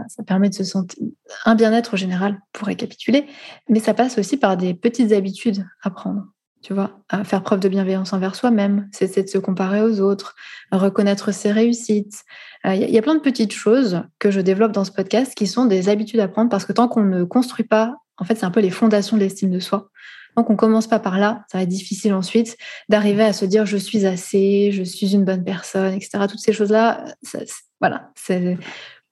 ça 0.08 0.22
permet 0.22 0.48
de 0.48 0.54
se 0.54 0.64
sentir 0.64 1.02
un 1.44 1.54
bien-être 1.54 1.96
général 1.96 2.38
pour 2.52 2.66
récapituler, 2.66 3.26
mais 3.68 3.80
ça 3.80 3.94
passe 3.94 4.18
aussi 4.18 4.36
par 4.36 4.56
des 4.56 4.74
petites 4.74 5.12
habitudes 5.12 5.64
à 5.82 5.90
prendre 5.90 6.24
tu 6.64 6.72
vois, 6.72 6.98
à 7.10 7.24
faire 7.24 7.42
preuve 7.42 7.60
de 7.60 7.68
bienveillance 7.68 8.14
envers 8.14 8.34
soi-même, 8.34 8.88
c'est 8.90 9.22
de 9.22 9.28
se 9.28 9.36
comparer 9.36 9.82
aux 9.82 10.00
autres, 10.00 10.34
reconnaître 10.72 11.30
ses 11.30 11.52
réussites. 11.52 12.24
Il 12.64 12.70
euh, 12.70 12.74
y, 12.74 12.98
a 12.98 13.02
plein 13.02 13.14
de 13.14 13.20
petites 13.20 13.52
choses 13.52 14.02
que 14.18 14.30
je 14.30 14.40
développe 14.40 14.72
dans 14.72 14.84
ce 14.84 14.90
podcast 14.90 15.34
qui 15.34 15.46
sont 15.46 15.66
des 15.66 15.90
habitudes 15.90 16.20
à 16.20 16.28
prendre 16.28 16.48
parce 16.48 16.64
que 16.64 16.72
tant 16.72 16.88
qu'on 16.88 17.04
ne 17.04 17.22
construit 17.24 17.66
pas, 17.66 17.96
en 18.16 18.24
fait, 18.24 18.36
c'est 18.36 18.46
un 18.46 18.50
peu 18.50 18.60
les 18.60 18.70
fondations 18.70 19.18
de 19.18 19.22
l'estime 19.22 19.50
de 19.50 19.60
soi. 19.60 19.90
Tant 20.36 20.42
qu'on 20.42 20.56
commence 20.56 20.86
pas 20.86 20.98
par 20.98 21.18
là, 21.18 21.44
ça 21.52 21.58
va 21.58 21.64
être 21.64 21.68
difficile 21.68 22.14
ensuite 22.14 22.56
d'arriver 22.88 23.24
à 23.24 23.34
se 23.34 23.44
dire 23.44 23.66
je 23.66 23.76
suis 23.76 24.06
assez, 24.06 24.70
je 24.72 24.82
suis 24.82 25.12
une 25.12 25.24
bonne 25.24 25.44
personne, 25.44 25.92
etc. 25.92 26.24
Toutes 26.28 26.40
ces 26.40 26.54
choses-là, 26.54 27.04
voilà, 27.78 28.10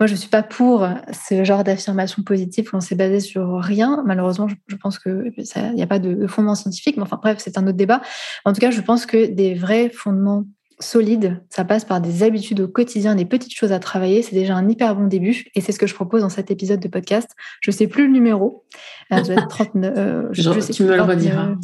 moi, 0.02 0.08
je 0.08 0.14
ne 0.14 0.18
suis 0.18 0.28
pas 0.28 0.42
pour 0.42 0.84
ce 1.12 1.44
genre 1.44 1.62
d'affirmation 1.62 2.24
positive 2.24 2.68
où 2.72 2.76
on 2.76 2.80
s'est 2.80 2.96
basé 2.96 3.20
sur 3.20 3.60
rien. 3.60 4.02
Malheureusement, 4.04 4.48
je, 4.48 4.74
pense 4.74 4.98
qu'il 4.98 5.32
n'y 5.74 5.82
a 5.82 5.86
pas 5.86 6.00
de 6.00 6.26
fondement 6.26 6.56
scientifique, 6.56 6.96
mais 6.96 7.04
enfin 7.04 7.20
bref, 7.22 7.38
c'est 7.38 7.56
un 7.56 7.68
autre 7.68 7.76
débat. 7.76 8.02
En 8.44 8.52
tout 8.52 8.60
cas, 8.60 8.72
je 8.72 8.80
pense 8.80 9.06
que 9.06 9.26
des 9.26 9.54
vrais 9.54 9.90
fondements 9.90 10.44
solide, 10.82 11.42
ça 11.48 11.64
passe 11.64 11.84
par 11.84 12.00
des 12.00 12.22
habitudes 12.22 12.60
au 12.60 12.68
quotidien, 12.68 13.14
des 13.14 13.24
petites 13.24 13.54
choses 13.54 13.72
à 13.72 13.78
travailler. 13.78 14.22
C'est 14.22 14.34
déjà 14.34 14.56
un 14.56 14.68
hyper 14.68 14.94
bon 14.94 15.06
début 15.06 15.46
et 15.54 15.60
c'est 15.60 15.72
ce 15.72 15.78
que 15.78 15.86
je 15.86 15.94
propose 15.94 16.22
dans 16.22 16.28
cet 16.28 16.50
épisode 16.50 16.80
de 16.80 16.88
podcast. 16.88 17.30
Je 17.60 17.70
ne 17.70 17.76
sais 17.76 17.86
plus 17.86 18.06
le 18.06 18.12
numéro. 18.12 18.64
Euh, 19.12 19.16
être 19.16 19.48
39. 19.48 19.94
Euh, 19.96 20.28
je, 20.32 20.72
tu 20.72 20.84
me 20.84 20.94
le 20.94 21.02
rediras. 21.02 21.54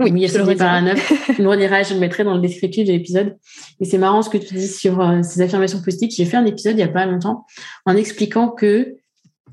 Oui, 0.00 0.12
il 0.14 0.28
je 0.28 0.38
le 0.38 0.56
par 0.56 0.74
un 0.74 0.82
9. 0.82 1.34
tu 1.36 1.42
me 1.42 1.48
rediras, 1.48 1.82
je 1.82 1.94
le 1.94 2.00
mettrai 2.00 2.24
dans 2.24 2.34
le 2.34 2.40
descriptif 2.40 2.86
de 2.86 2.92
l'épisode. 2.92 3.36
Et 3.80 3.84
c'est 3.84 3.98
marrant 3.98 4.22
ce 4.22 4.30
que 4.30 4.38
tu 4.38 4.54
dis 4.54 4.68
sur 4.68 5.00
euh, 5.00 5.22
ces 5.22 5.40
affirmations 5.40 5.80
positives. 5.80 6.10
J'ai 6.16 6.24
fait 6.24 6.36
un 6.36 6.46
épisode 6.46 6.72
il 6.72 6.76
n'y 6.76 6.82
a 6.82 6.88
pas 6.88 7.06
longtemps 7.06 7.46
en 7.86 7.96
expliquant 7.96 8.48
que 8.48 8.96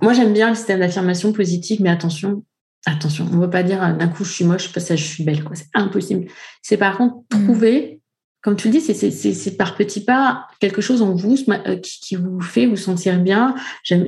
moi 0.02 0.14
j'aime 0.14 0.34
bien 0.34 0.50
le 0.50 0.56
système 0.56 0.80
d'affirmation 0.80 1.32
positive, 1.32 1.82
mais 1.82 1.90
attention, 1.90 2.44
attention, 2.86 3.28
on 3.32 3.36
ne 3.36 3.42
veut 3.42 3.50
pas 3.50 3.64
dire 3.64 3.80
d'un 3.96 4.08
coup 4.08 4.24
je 4.24 4.32
suis 4.32 4.46
moche, 4.46 4.74
parce 4.74 4.88
que 4.88 4.96
je 4.96 5.04
suis 5.04 5.24
belle. 5.24 5.44
C'est 5.54 5.68
impossible. 5.74 6.28
C'est 6.62 6.78
par 6.78 6.98
contre 6.98 7.18
mmh. 7.18 7.44
trouver 7.44 8.01
comme 8.42 8.56
tu 8.56 8.70
le 8.70 8.74
dis, 8.74 8.82
c'est 8.82 9.58
par 9.58 9.76
petits 9.76 10.04
pas 10.04 10.48
quelque 10.60 10.82
chose 10.82 11.04
en 11.04 11.14
vous 11.14 11.36
euh, 11.50 11.78
qui, 11.78 12.16
vous 12.16 12.42
fait 12.42 12.66
vous 12.66 12.76
sentir 12.76 13.20
bien. 13.20 13.54
J'aime, 13.84 14.08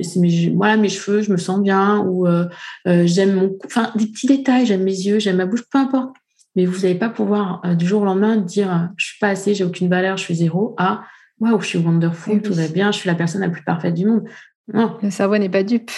voilà 0.56 0.76
mes 0.76 0.88
cheveux, 0.88 1.22
je 1.22 1.30
me 1.30 1.36
sens 1.36 1.60
bien, 1.60 2.00
ou 2.00 2.26
euh, 2.26 2.46
euh, 2.88 3.04
j'aime 3.06 3.34
mon, 3.34 3.56
enfin 3.64 3.92
des 3.94 4.06
petits 4.06 4.26
détails, 4.26 4.66
j'aime 4.66 4.82
mes 4.82 4.90
yeux, 4.90 5.20
j'aime 5.20 5.36
ma 5.36 5.46
bouche, 5.46 5.62
peu 5.70 5.78
importe. 5.78 6.16
Mais 6.56 6.66
vous 6.66 6.82
n'allez 6.82 6.96
pas 6.96 7.08
pouvoir 7.08 7.62
du 7.76 7.86
jour 7.86 8.02
au 8.02 8.04
lendemain 8.04 8.36
dire 8.36 8.90
je 8.96 9.06
suis 9.06 9.18
pas 9.18 9.28
assez, 9.28 9.54
j'ai 9.54 9.64
aucune 9.64 9.88
valeur, 9.88 10.16
je 10.16 10.24
suis 10.24 10.36
zéro. 10.36 10.74
Ah, 10.78 11.04
waouh, 11.38 11.60
je 11.60 11.66
suis 11.66 11.78
wonderful, 11.78 12.42
tout 12.42 12.54
va 12.54 12.68
bien, 12.68 12.92
je 12.92 12.98
suis 12.98 13.08
la 13.08 13.16
personne 13.16 13.40
la 13.40 13.48
plus 13.48 13.62
parfaite 13.62 13.94
du 13.94 14.06
monde. 14.06 14.24
Non. 14.72 14.96
Le 15.02 15.10
cerveau 15.10 15.36
n'est 15.38 15.48
pas 15.48 15.64
dupe. 15.64 15.90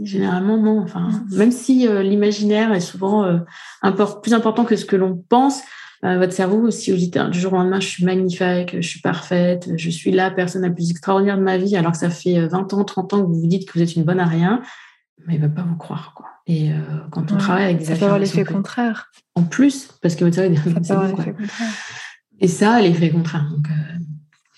Généralement, 0.00 0.58
non. 0.58 0.80
Enfin, 0.80 1.10
même 1.32 1.50
si 1.50 1.88
l'imaginaire 1.88 2.72
est 2.72 2.80
souvent 2.80 3.40
plus 4.22 4.32
important 4.32 4.64
que 4.64 4.76
ce 4.76 4.84
que 4.84 4.96
l'on 4.96 5.16
pense, 5.28 5.62
euh, 6.04 6.18
votre 6.18 6.32
cerveau 6.32 6.66
aussi 6.66 6.90
vous 6.90 6.96
dites 6.96 7.16
du 7.16 7.38
jour 7.38 7.52
au 7.52 7.56
lendemain, 7.56 7.78
je 7.78 7.86
suis 7.86 8.04
magnifique, 8.04 8.80
je 8.80 8.88
suis 8.88 9.00
parfaite, 9.00 9.70
je 9.76 9.90
suis 9.90 10.10
la 10.10 10.32
personne 10.32 10.62
la 10.62 10.70
plus 10.70 10.90
extraordinaire 10.90 11.38
de 11.38 11.42
ma 11.42 11.58
vie, 11.58 11.76
alors 11.76 11.92
que 11.92 11.98
ça 11.98 12.10
fait 12.10 12.44
20 12.48 12.72
euh, 12.72 12.76
ans, 12.76 12.84
30 12.84 13.12
ans 13.12 13.22
que 13.22 13.26
vous 13.26 13.40
vous 13.40 13.46
dites 13.46 13.68
que 13.68 13.74
vous 13.74 13.82
êtes 13.82 13.94
une 13.94 14.02
bonne 14.02 14.18
à 14.18 14.26
rien, 14.26 14.62
mais 15.26 15.36
il 15.36 15.40
ne 15.40 15.46
va 15.46 15.54
pas 15.54 15.62
vous 15.62 15.76
croire. 15.76 16.12
Quoi. 16.16 16.26
Et 16.48 16.72
euh, 16.72 16.78
quand 17.12 17.30
on 17.30 17.36
travaille 17.36 17.64
avec 17.64 17.78
des 17.78 17.84
ça 17.84 17.94
peut 17.94 18.04
avoir 18.04 18.18
l'effet 18.18 18.44
contraire. 18.44 19.12
En 19.36 19.44
plus, 19.44 19.90
parce 20.02 20.16
que 20.16 20.24
votre 20.24 20.34
cerveau 20.34 20.54
est 20.54 20.84
ça 20.84 20.96
contraire. 20.96 21.34
Et 22.40 22.48
ça, 22.48 22.80
l'effet 22.80 23.10
contraire. 23.10 23.48
Donc, 23.48 23.68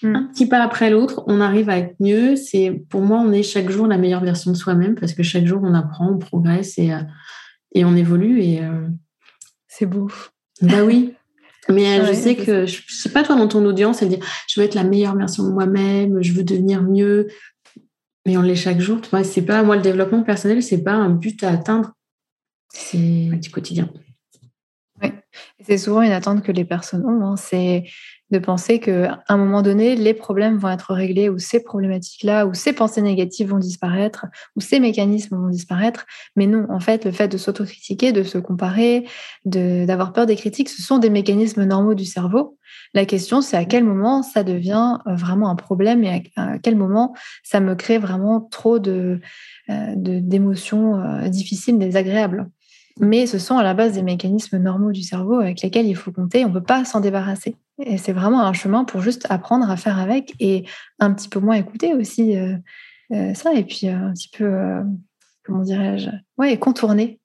mm. 0.02 0.16
un 0.16 0.22
petit 0.32 0.46
pas 0.46 0.62
après 0.62 0.88
l'autre, 0.88 1.24
on 1.26 1.42
arrive 1.42 1.68
à 1.68 1.76
être 1.76 1.94
mieux. 2.00 2.36
C'est 2.36 2.82
pour 2.88 3.02
moi, 3.02 3.18
on 3.18 3.32
est 3.32 3.42
chaque 3.42 3.68
jour 3.68 3.86
la 3.86 3.98
meilleure 3.98 4.24
version 4.24 4.50
de 4.50 4.56
soi-même 4.56 4.94
parce 4.94 5.12
que 5.12 5.22
chaque 5.22 5.44
jour 5.44 5.60
on 5.62 5.74
apprend, 5.74 6.10
on 6.10 6.18
progresse 6.18 6.78
et, 6.78 6.92
et 7.74 7.84
on 7.84 7.94
évolue. 7.94 8.40
Et 8.40 8.62
c'est 9.68 9.84
beau. 9.84 10.10
Bah 10.62 10.84
oui. 10.86 11.14
Mais 11.68 11.98
euh, 11.98 12.06
je 12.06 12.12
sais 12.12 12.36
que, 12.36 12.66
je 12.66 12.82
sais 12.88 13.08
pas 13.08 13.22
toi 13.22 13.36
dans 13.36 13.48
ton 13.48 13.64
audience, 13.64 14.02
elle 14.02 14.10
dit, 14.10 14.20
je 14.48 14.60
veux 14.60 14.66
être 14.66 14.74
la 14.74 14.84
meilleure 14.84 15.16
version 15.16 15.44
de 15.44 15.50
moi-même, 15.50 16.22
je 16.22 16.32
veux 16.32 16.44
devenir 16.44 16.82
mieux. 16.82 17.28
Mais 18.26 18.36
on 18.36 18.42
l'est 18.42 18.56
chaque 18.56 18.80
jour. 18.80 19.00
Tu 19.00 19.10
vois, 19.10 19.24
c'est 19.24 19.42
pas, 19.42 19.62
moi, 19.62 19.76
le 19.76 19.82
développement 19.82 20.22
personnel, 20.22 20.62
c'est 20.62 20.82
pas 20.82 20.92
un 20.92 21.10
but 21.10 21.42
à 21.42 21.50
atteindre. 21.50 21.92
C'est 22.72 22.98
du 22.98 23.50
quotidien. 23.50 23.88
C'est 25.66 25.78
souvent 25.78 26.02
une 26.02 26.12
attente 26.12 26.42
que 26.42 26.52
les 26.52 26.64
personnes 26.64 27.04
ont. 27.06 27.24
Hein. 27.24 27.36
C'est 27.36 27.84
de 28.30 28.38
penser 28.38 28.80
qu'à 28.80 29.22
un 29.28 29.36
moment 29.36 29.62
donné, 29.62 29.96
les 29.96 30.12
problèmes 30.12 30.58
vont 30.58 30.68
être 30.68 30.92
réglés 30.92 31.28
ou 31.28 31.38
ces 31.38 31.62
problématiques-là 31.62 32.46
ou 32.46 32.54
ces 32.54 32.72
pensées 32.72 33.00
négatives 33.00 33.48
vont 33.48 33.58
disparaître 33.58 34.26
ou 34.56 34.60
ces 34.60 34.80
mécanismes 34.80 35.36
vont 35.36 35.48
disparaître. 35.48 36.04
Mais 36.36 36.46
non, 36.46 36.66
en 36.68 36.80
fait, 36.80 37.04
le 37.04 37.12
fait 37.12 37.28
de 37.28 37.38
s'autocritiquer, 37.38 38.12
de 38.12 38.22
se 38.22 38.38
comparer, 38.38 39.06
d'avoir 39.44 40.12
peur 40.12 40.26
des 40.26 40.36
critiques, 40.36 40.68
ce 40.68 40.82
sont 40.82 40.98
des 40.98 41.10
mécanismes 41.10 41.64
normaux 41.64 41.94
du 41.94 42.04
cerveau. 42.04 42.58
La 42.92 43.06
question, 43.06 43.40
c'est 43.40 43.56
à 43.56 43.64
quel 43.64 43.84
moment 43.84 44.22
ça 44.22 44.42
devient 44.42 44.98
euh, 45.06 45.14
vraiment 45.14 45.48
un 45.48 45.56
problème 45.56 46.04
et 46.04 46.22
à 46.36 46.58
quel 46.58 46.76
moment 46.76 47.14
ça 47.42 47.60
me 47.60 47.74
crée 47.74 47.98
vraiment 47.98 48.40
trop 48.40 48.78
de 48.78 49.20
euh, 49.70 49.94
d'émotions 49.96 51.00
euh, 51.00 51.28
difficiles, 51.28 51.78
désagréables 51.78 52.48
mais 53.00 53.26
ce 53.26 53.38
sont 53.38 53.56
à 53.56 53.62
la 53.62 53.74
base 53.74 53.94
des 53.94 54.02
mécanismes 54.02 54.58
normaux 54.58 54.92
du 54.92 55.02
cerveau 55.02 55.40
avec 55.40 55.62
lesquels 55.62 55.86
il 55.86 55.96
faut 55.96 56.12
compter. 56.12 56.44
On 56.44 56.48
ne 56.48 56.54
peut 56.54 56.62
pas 56.62 56.84
s'en 56.84 57.00
débarrasser. 57.00 57.56
Et 57.82 57.98
c'est 57.98 58.12
vraiment 58.12 58.42
un 58.42 58.52
chemin 58.52 58.84
pour 58.84 59.00
juste 59.00 59.26
apprendre 59.30 59.68
à 59.68 59.76
faire 59.76 59.98
avec 59.98 60.32
et 60.38 60.64
un 61.00 61.12
petit 61.12 61.28
peu 61.28 61.40
moins 61.40 61.56
écouter 61.56 61.92
aussi 61.92 62.36
euh, 62.36 62.56
euh, 63.12 63.34
ça. 63.34 63.52
Et 63.54 63.64
puis 63.64 63.88
euh, 63.88 63.96
un 63.96 64.12
petit 64.12 64.28
peu, 64.28 64.48
comment 65.42 65.62
dirais-je, 65.62 66.10
ouais, 66.38 66.56
contourner 66.58 67.20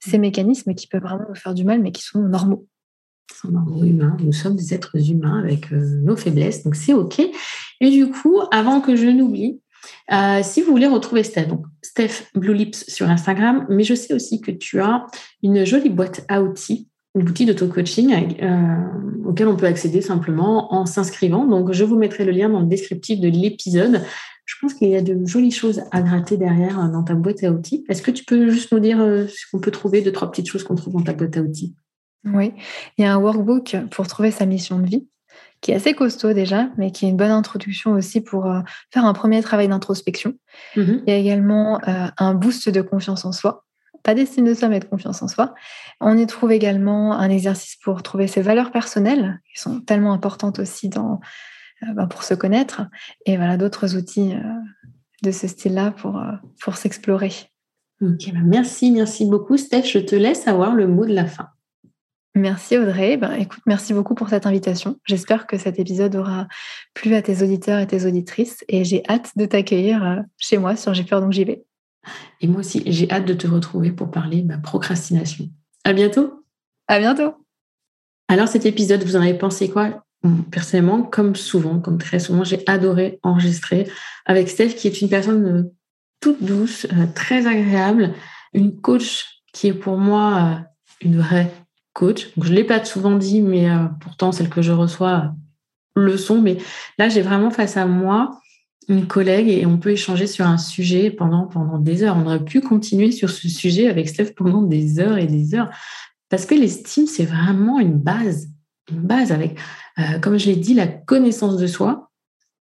ces 0.00 0.18
mécanismes 0.18 0.74
qui 0.74 0.88
peuvent 0.88 1.02
vraiment 1.02 1.26
nous 1.28 1.36
faire 1.36 1.54
du 1.54 1.64
mal, 1.64 1.80
mais 1.80 1.92
qui 1.92 2.02
sont 2.02 2.20
normaux. 2.20 2.66
Sont 3.32 3.48
normaux 3.48 3.84
humains. 3.84 4.16
Nous 4.20 4.32
sommes 4.32 4.56
des 4.56 4.74
êtres 4.74 5.10
humains 5.10 5.38
avec 5.38 5.70
nos 5.72 6.16
faiblesses, 6.16 6.64
donc 6.64 6.74
c'est 6.74 6.94
OK. 6.94 7.20
Et 7.80 7.90
du 7.90 8.08
coup, 8.10 8.40
avant 8.50 8.80
que 8.80 8.96
je 8.96 9.06
n'oublie, 9.06 9.60
euh, 10.12 10.40
si 10.42 10.62
vous 10.62 10.70
voulez 10.70 10.86
retrouver 10.86 11.22
Steph, 11.22 11.46
donc 11.46 11.64
Steph 11.82 12.24
Blue 12.34 12.54
Lips 12.54 12.84
sur 12.88 13.08
Instagram, 13.08 13.66
mais 13.68 13.82
je 13.82 13.94
sais 13.94 14.14
aussi 14.14 14.40
que 14.40 14.50
tu 14.50 14.80
as 14.80 15.06
une 15.42 15.64
jolie 15.64 15.90
boîte 15.90 16.24
à 16.28 16.42
outils, 16.42 16.88
une 17.14 17.28
outil 17.28 17.46
d'auto-coaching 17.46 18.36
euh, 18.42 19.28
auquel 19.28 19.48
on 19.48 19.56
peut 19.56 19.66
accéder 19.66 20.00
simplement 20.00 20.74
en 20.74 20.86
s'inscrivant. 20.86 21.46
Donc, 21.46 21.72
je 21.72 21.84
vous 21.84 21.96
mettrai 21.96 22.24
le 22.24 22.32
lien 22.32 22.48
dans 22.48 22.60
le 22.60 22.66
descriptif 22.66 23.20
de 23.20 23.28
l'épisode. 23.28 24.02
Je 24.44 24.54
pense 24.60 24.74
qu'il 24.74 24.88
y 24.88 24.96
a 24.96 25.02
de 25.02 25.26
jolies 25.26 25.50
choses 25.50 25.82
à 25.90 26.02
gratter 26.02 26.36
derrière 26.36 26.78
euh, 26.78 26.88
dans 26.88 27.02
ta 27.02 27.14
boîte 27.14 27.42
à 27.42 27.50
outils. 27.50 27.84
Est-ce 27.88 28.02
que 28.02 28.10
tu 28.10 28.24
peux 28.24 28.50
juste 28.50 28.72
nous 28.72 28.80
dire 28.80 28.98
ce 28.98 29.50
qu'on 29.50 29.60
peut 29.60 29.70
trouver, 29.70 30.02
deux, 30.02 30.12
trois 30.12 30.30
petites 30.30 30.48
choses 30.48 30.62
qu'on 30.62 30.76
trouve 30.76 30.94
dans 30.94 31.02
ta 31.02 31.12
boîte 31.12 31.36
à 31.36 31.40
outils? 31.40 31.74
Oui, 32.24 32.52
il 32.98 33.04
y 33.04 33.04
a 33.04 33.14
un 33.14 33.18
workbook 33.18 33.76
pour 33.90 34.06
trouver 34.08 34.32
sa 34.32 34.46
mission 34.46 34.80
de 34.80 34.86
vie 34.86 35.06
qui 35.60 35.72
est 35.72 35.74
assez 35.74 35.94
costaud 35.94 36.32
déjà, 36.32 36.68
mais 36.76 36.90
qui 36.90 37.06
est 37.06 37.08
une 37.08 37.16
bonne 37.16 37.30
introduction 37.30 37.92
aussi 37.92 38.20
pour 38.20 38.46
euh, 38.46 38.60
faire 38.92 39.04
un 39.04 39.12
premier 39.12 39.42
travail 39.42 39.68
d'introspection. 39.68 40.34
Mm-hmm. 40.76 41.02
Il 41.06 41.10
y 41.10 41.12
a 41.12 41.18
également 41.18 41.80
euh, 41.88 42.06
un 42.18 42.34
boost 42.34 42.68
de 42.68 42.80
confiance 42.82 43.24
en 43.24 43.32
soi. 43.32 43.64
Pas 44.02 44.14
d'estime 44.14 44.44
de 44.44 44.54
soi, 44.54 44.68
mais 44.68 44.80
de 44.80 44.84
confiance 44.84 45.22
en 45.22 45.28
soi. 45.28 45.54
On 46.00 46.16
y 46.16 46.26
trouve 46.26 46.52
également 46.52 47.18
un 47.18 47.28
exercice 47.28 47.76
pour 47.76 48.02
trouver 48.02 48.28
ses 48.28 48.42
valeurs 48.42 48.70
personnelles, 48.70 49.40
qui 49.52 49.60
sont 49.60 49.80
tellement 49.80 50.12
importantes 50.12 50.58
aussi 50.58 50.88
dans, 50.88 51.20
euh, 51.82 51.92
bah, 51.94 52.06
pour 52.06 52.22
se 52.22 52.34
connaître. 52.34 52.82
Et 53.24 53.36
voilà, 53.36 53.56
d'autres 53.56 53.96
outils 53.96 54.34
de 55.22 55.30
ce 55.32 55.48
style-là 55.48 55.90
pour, 55.90 56.22
pour 56.60 56.76
s'explorer. 56.76 57.32
Ok, 58.00 58.32
bah, 58.32 58.40
merci, 58.44 58.90
merci 58.92 59.24
beaucoup. 59.24 59.56
Steph, 59.56 59.84
je 59.84 59.98
te 59.98 60.14
laisse 60.14 60.46
avoir 60.46 60.74
le 60.74 60.86
mot 60.86 61.06
de 61.06 61.14
la 61.14 61.24
fin. 61.24 61.48
Merci 62.36 62.76
Audrey. 62.76 63.16
Ben, 63.16 63.32
écoute, 63.32 63.62
merci 63.64 63.94
beaucoup 63.94 64.14
pour 64.14 64.28
cette 64.28 64.44
invitation. 64.44 65.00
J'espère 65.06 65.46
que 65.46 65.56
cet 65.56 65.78
épisode 65.78 66.14
aura 66.16 66.46
plu 66.92 67.14
à 67.14 67.22
tes 67.22 67.42
auditeurs 67.42 67.80
et 67.80 67.86
tes 67.86 68.04
auditrices 68.04 68.62
et 68.68 68.84
j'ai 68.84 69.02
hâte 69.08 69.32
de 69.36 69.46
t'accueillir 69.46 70.04
euh, 70.04 70.16
chez 70.36 70.58
moi 70.58 70.76
sur 70.76 70.92
J'ai 70.92 71.04
peur 71.04 71.22
donc 71.22 71.32
j'y 71.32 71.44
vais. 71.44 71.64
Et 72.42 72.46
moi 72.46 72.60
aussi, 72.60 72.82
j'ai 72.84 73.10
hâte 73.10 73.24
de 73.24 73.32
te 73.32 73.46
retrouver 73.46 73.90
pour 73.90 74.10
parler 74.10 74.42
de 74.42 74.48
ma 74.48 74.58
procrastination. 74.58 75.48
À 75.82 75.94
bientôt. 75.94 76.44
À 76.88 76.98
bientôt. 76.98 77.32
Alors 78.28 78.48
cet 78.48 78.66
épisode, 78.66 79.02
vous 79.02 79.16
en 79.16 79.22
avez 79.22 79.38
pensé 79.38 79.70
quoi? 79.70 80.04
Personnellement, 80.50 81.04
comme 81.04 81.36
souvent, 81.36 81.80
comme 81.80 81.96
très 81.96 82.18
souvent, 82.18 82.44
j'ai 82.44 82.62
adoré 82.66 83.18
enregistrer 83.22 83.88
avec 84.26 84.50
Steph, 84.50 84.74
qui 84.74 84.88
est 84.88 85.00
une 85.00 85.08
personne 85.08 85.46
euh, 85.46 85.62
toute 86.20 86.42
douce, 86.44 86.86
euh, 86.92 87.06
très 87.14 87.46
agréable, 87.46 88.12
une 88.52 88.78
coach 88.78 89.42
qui 89.54 89.68
est 89.68 89.74
pour 89.74 89.96
moi 89.96 90.66
une 91.00 91.16
vraie 91.16 91.50
coach. 91.96 92.28
je 92.40 92.50
ne 92.50 92.54
l'ai 92.54 92.64
pas 92.64 92.84
souvent 92.84 93.16
dit, 93.16 93.40
mais 93.40 93.70
euh, 93.70 93.86
pourtant, 94.00 94.30
celle 94.30 94.50
que 94.50 94.60
je 94.60 94.72
reçois 94.72 95.32
le 95.94 96.16
sont. 96.18 96.42
Mais 96.42 96.58
là, 96.98 97.08
j'ai 97.08 97.22
vraiment 97.22 97.50
face 97.50 97.76
à 97.78 97.86
moi 97.86 98.38
une 98.88 99.06
collègue 99.06 99.48
et 99.48 99.64
on 99.66 99.78
peut 99.78 99.90
échanger 99.90 100.26
sur 100.26 100.46
un 100.46 100.58
sujet 100.58 101.10
pendant, 101.10 101.46
pendant 101.46 101.78
des 101.78 102.02
heures. 102.02 102.16
On 102.16 102.26
aurait 102.26 102.44
pu 102.44 102.60
continuer 102.60 103.10
sur 103.10 103.30
ce 103.30 103.48
sujet 103.48 103.88
avec 103.88 104.08
Steph 104.08 104.32
pendant 104.36 104.62
des 104.62 105.00
heures 105.00 105.16
et 105.16 105.26
des 105.26 105.54
heures. 105.54 105.70
Parce 106.28 106.44
que 106.44 106.54
l'estime, 106.54 107.06
c'est 107.06 107.24
vraiment 107.24 107.80
une 107.80 107.98
base. 107.98 108.48
Une 108.92 109.00
base 109.00 109.32
avec, 109.32 109.58
euh, 109.98 110.18
comme 110.20 110.38
je 110.38 110.46
l'ai 110.46 110.56
dit, 110.56 110.74
la 110.74 110.86
connaissance 110.86 111.56
de 111.56 111.66
soi. 111.66 112.10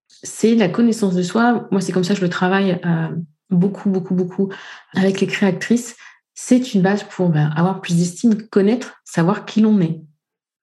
C'est 0.07 0.53
la 0.53 0.67
connaissance 0.67 1.15
de 1.15 1.23
soi. 1.23 1.67
Moi, 1.71 1.79
c'est 1.79 1.93
comme 1.93 2.03
ça 2.03 2.13
que 2.13 2.19
je 2.19 2.25
le 2.25 2.29
travaille 2.29 2.79
euh, 2.85 3.07
beaucoup, 3.49 3.89
beaucoup, 3.89 4.13
beaucoup 4.13 4.49
avec 4.93 5.21
les 5.21 5.27
créatrices 5.27 5.95
c'est 6.33 6.73
une 6.73 6.81
base 6.81 7.03
pour 7.03 7.29
ben, 7.29 7.51
avoir 7.55 7.81
plus 7.81 7.97
d'estime, 7.97 8.41
connaître, 8.47 8.95
savoir 9.05 9.45
qui 9.45 9.61
l'on 9.61 9.79
est, 9.81 10.01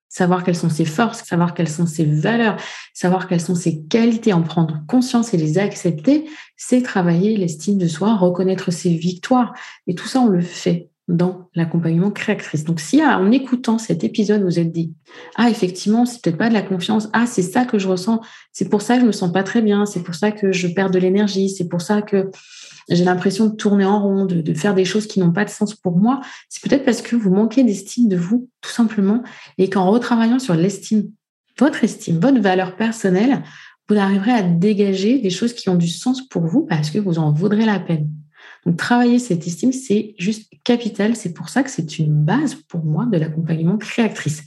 savoir 0.09 0.43
quelles 0.43 0.55
sont 0.55 0.69
ses 0.69 0.85
forces, 0.85 1.23
savoir 1.23 1.53
quelles 1.53 1.69
sont 1.69 1.85
ses 1.85 2.05
valeurs, 2.05 2.57
savoir 2.93 3.27
quelles 3.27 3.41
sont 3.41 3.55
ses 3.55 3.83
qualités, 3.83 4.33
en 4.33 4.43
prendre 4.43 4.81
conscience 4.87 5.33
et 5.33 5.37
les 5.37 5.57
accepter, 5.57 6.25
c'est 6.57 6.81
travailler 6.81 7.37
l'estime 7.37 7.77
de 7.77 7.87
soi, 7.87 8.15
reconnaître 8.15 8.71
ses 8.71 8.93
victoires. 8.93 9.53
Et 9.87 9.95
tout 9.95 10.07
ça, 10.07 10.19
on 10.19 10.27
le 10.27 10.41
fait 10.41 10.89
dans 11.07 11.49
l'accompagnement 11.55 12.11
créatrice. 12.11 12.63
Donc, 12.63 12.79
si 12.79 13.01
ah, 13.01 13.19
en 13.19 13.31
écoutant 13.31 13.77
cet 13.77 14.03
épisode, 14.03 14.43
vous 14.43 14.59
êtes 14.59 14.71
dit, 14.71 14.93
ah, 15.35 15.49
effectivement, 15.49 16.05
c'est 16.05 16.21
peut-être 16.21 16.37
pas 16.37 16.49
de 16.49 16.53
la 16.53 16.61
confiance, 16.61 17.09
ah, 17.13 17.25
c'est 17.25 17.41
ça 17.41 17.65
que 17.65 17.79
je 17.79 17.87
ressens, 17.87 18.21
c'est 18.51 18.69
pour 18.69 18.81
ça 18.81 18.95
que 18.95 19.01
je 19.01 19.07
me 19.07 19.11
sens 19.11 19.31
pas 19.31 19.43
très 19.43 19.61
bien, 19.61 19.85
c'est 19.85 20.03
pour 20.03 20.15
ça 20.15 20.31
que 20.31 20.51
je 20.51 20.67
perds 20.67 20.91
de 20.91 20.99
l'énergie, 20.99 21.49
c'est 21.49 21.67
pour 21.67 21.81
ça 21.81 22.01
que 22.01 22.29
j'ai 22.95 23.05
l'impression 23.05 23.47
de 23.47 23.55
tourner 23.55 23.85
en 23.85 24.01
rond, 24.01 24.25
de, 24.25 24.53
faire 24.53 24.75
des 24.75 24.85
choses 24.85 25.07
qui 25.07 25.19
n'ont 25.19 25.31
pas 25.31 25.45
de 25.45 25.49
sens 25.49 25.75
pour 25.75 25.97
moi, 25.97 26.21
c'est 26.49 26.61
peut-être 26.61 26.85
parce 26.85 27.01
que 27.01 27.15
vous 27.15 27.33
manquez 27.33 27.63
d'estime 27.63 28.07
de 28.07 28.17
vous, 28.17 28.49
tout 28.61 28.69
simplement, 28.69 29.23
et 29.57 29.69
qu'en 29.69 29.89
retravaillant 29.89 30.39
sur 30.39 30.55
l'estime, 30.55 31.09
votre 31.57 31.83
estime, 31.83 32.19
votre 32.19 32.39
valeur 32.39 32.75
personnelle, 32.75 33.43
vous 33.89 33.97
arriverez 33.97 34.31
à 34.31 34.41
dégager 34.41 35.19
des 35.19 35.29
choses 35.29 35.53
qui 35.53 35.69
ont 35.69 35.75
du 35.75 35.87
sens 35.87 36.27
pour 36.27 36.45
vous 36.45 36.65
parce 36.65 36.89
que 36.89 36.97
vous 36.97 37.19
en 37.19 37.31
vaudrez 37.31 37.65
la 37.65 37.79
peine. 37.79 38.09
Donc, 38.65 38.77
travailler 38.77 39.19
cette 39.19 39.45
estime, 39.47 39.71
c'est 39.71 40.13
juste 40.17 40.51
capital. 40.63 41.15
C'est 41.15 41.33
pour 41.33 41.49
ça 41.49 41.63
que 41.63 41.69
c'est 41.69 41.99
une 41.99 42.23
base 42.23 42.55
pour 42.55 42.83
moi 42.83 43.05
de 43.05 43.17
l'accompagnement 43.17 43.77
créatrice. 43.77 44.43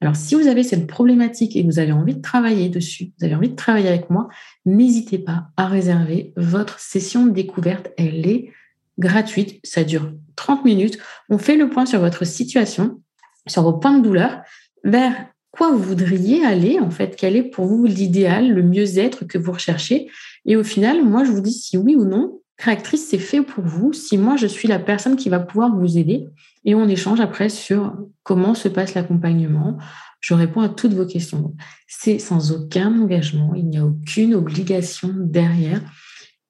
Alors, 0.00 0.14
si 0.14 0.34
vous 0.36 0.46
avez 0.46 0.62
cette 0.62 0.86
problématique 0.86 1.56
et 1.56 1.62
que 1.62 1.66
vous 1.66 1.80
avez 1.80 1.92
envie 1.92 2.14
de 2.14 2.22
travailler 2.22 2.68
dessus, 2.68 3.12
vous 3.18 3.24
avez 3.24 3.34
envie 3.34 3.48
de 3.48 3.56
travailler 3.56 3.88
avec 3.88 4.10
moi, 4.10 4.28
n'hésitez 4.64 5.18
pas 5.18 5.48
à 5.56 5.66
réserver 5.66 6.32
votre 6.36 6.78
session 6.78 7.26
de 7.26 7.32
découverte. 7.32 7.90
Elle 7.96 8.26
est 8.26 8.52
gratuite, 8.98 9.58
ça 9.64 9.82
dure 9.82 10.12
30 10.36 10.64
minutes. 10.64 10.98
On 11.28 11.38
fait 11.38 11.56
le 11.56 11.68
point 11.68 11.84
sur 11.84 11.98
votre 11.98 12.24
situation, 12.24 13.00
sur 13.46 13.62
vos 13.62 13.72
points 13.72 13.98
de 13.98 14.04
douleur, 14.04 14.42
vers 14.84 15.14
quoi 15.50 15.72
vous 15.72 15.82
voudriez 15.82 16.44
aller, 16.44 16.78
en 16.78 16.90
fait, 16.90 17.16
quel 17.16 17.34
est 17.34 17.42
pour 17.42 17.66
vous 17.66 17.84
l'idéal, 17.84 18.52
le 18.52 18.62
mieux-être 18.62 19.24
que 19.24 19.38
vous 19.38 19.52
recherchez? 19.52 20.08
Et 20.46 20.54
au 20.54 20.62
final, 20.62 21.04
moi, 21.04 21.24
je 21.24 21.32
vous 21.32 21.40
dis 21.40 21.52
si 21.52 21.76
oui 21.76 21.96
ou 21.96 22.04
non, 22.04 22.40
créatrice, 22.58 23.08
c'est 23.08 23.18
fait 23.18 23.40
pour 23.40 23.64
vous, 23.64 23.92
si 23.92 24.18
moi, 24.18 24.36
je 24.36 24.46
suis 24.46 24.68
la 24.68 24.80
personne 24.80 25.16
qui 25.16 25.28
va 25.28 25.38
pouvoir 25.38 25.74
vous 25.74 25.96
aider. 25.96 26.26
Et 26.64 26.74
on 26.74 26.88
échange 26.88 27.20
après 27.20 27.48
sur 27.48 27.96
comment 28.24 28.54
se 28.54 28.68
passe 28.68 28.94
l'accompagnement. 28.94 29.78
Je 30.20 30.34
réponds 30.34 30.60
à 30.60 30.68
toutes 30.68 30.92
vos 30.92 31.06
questions. 31.06 31.54
C'est 31.86 32.18
sans 32.18 32.52
aucun 32.52 32.92
engagement, 33.00 33.54
il 33.54 33.68
n'y 33.68 33.78
a 33.78 33.86
aucune 33.86 34.34
obligation 34.34 35.10
derrière. 35.16 35.80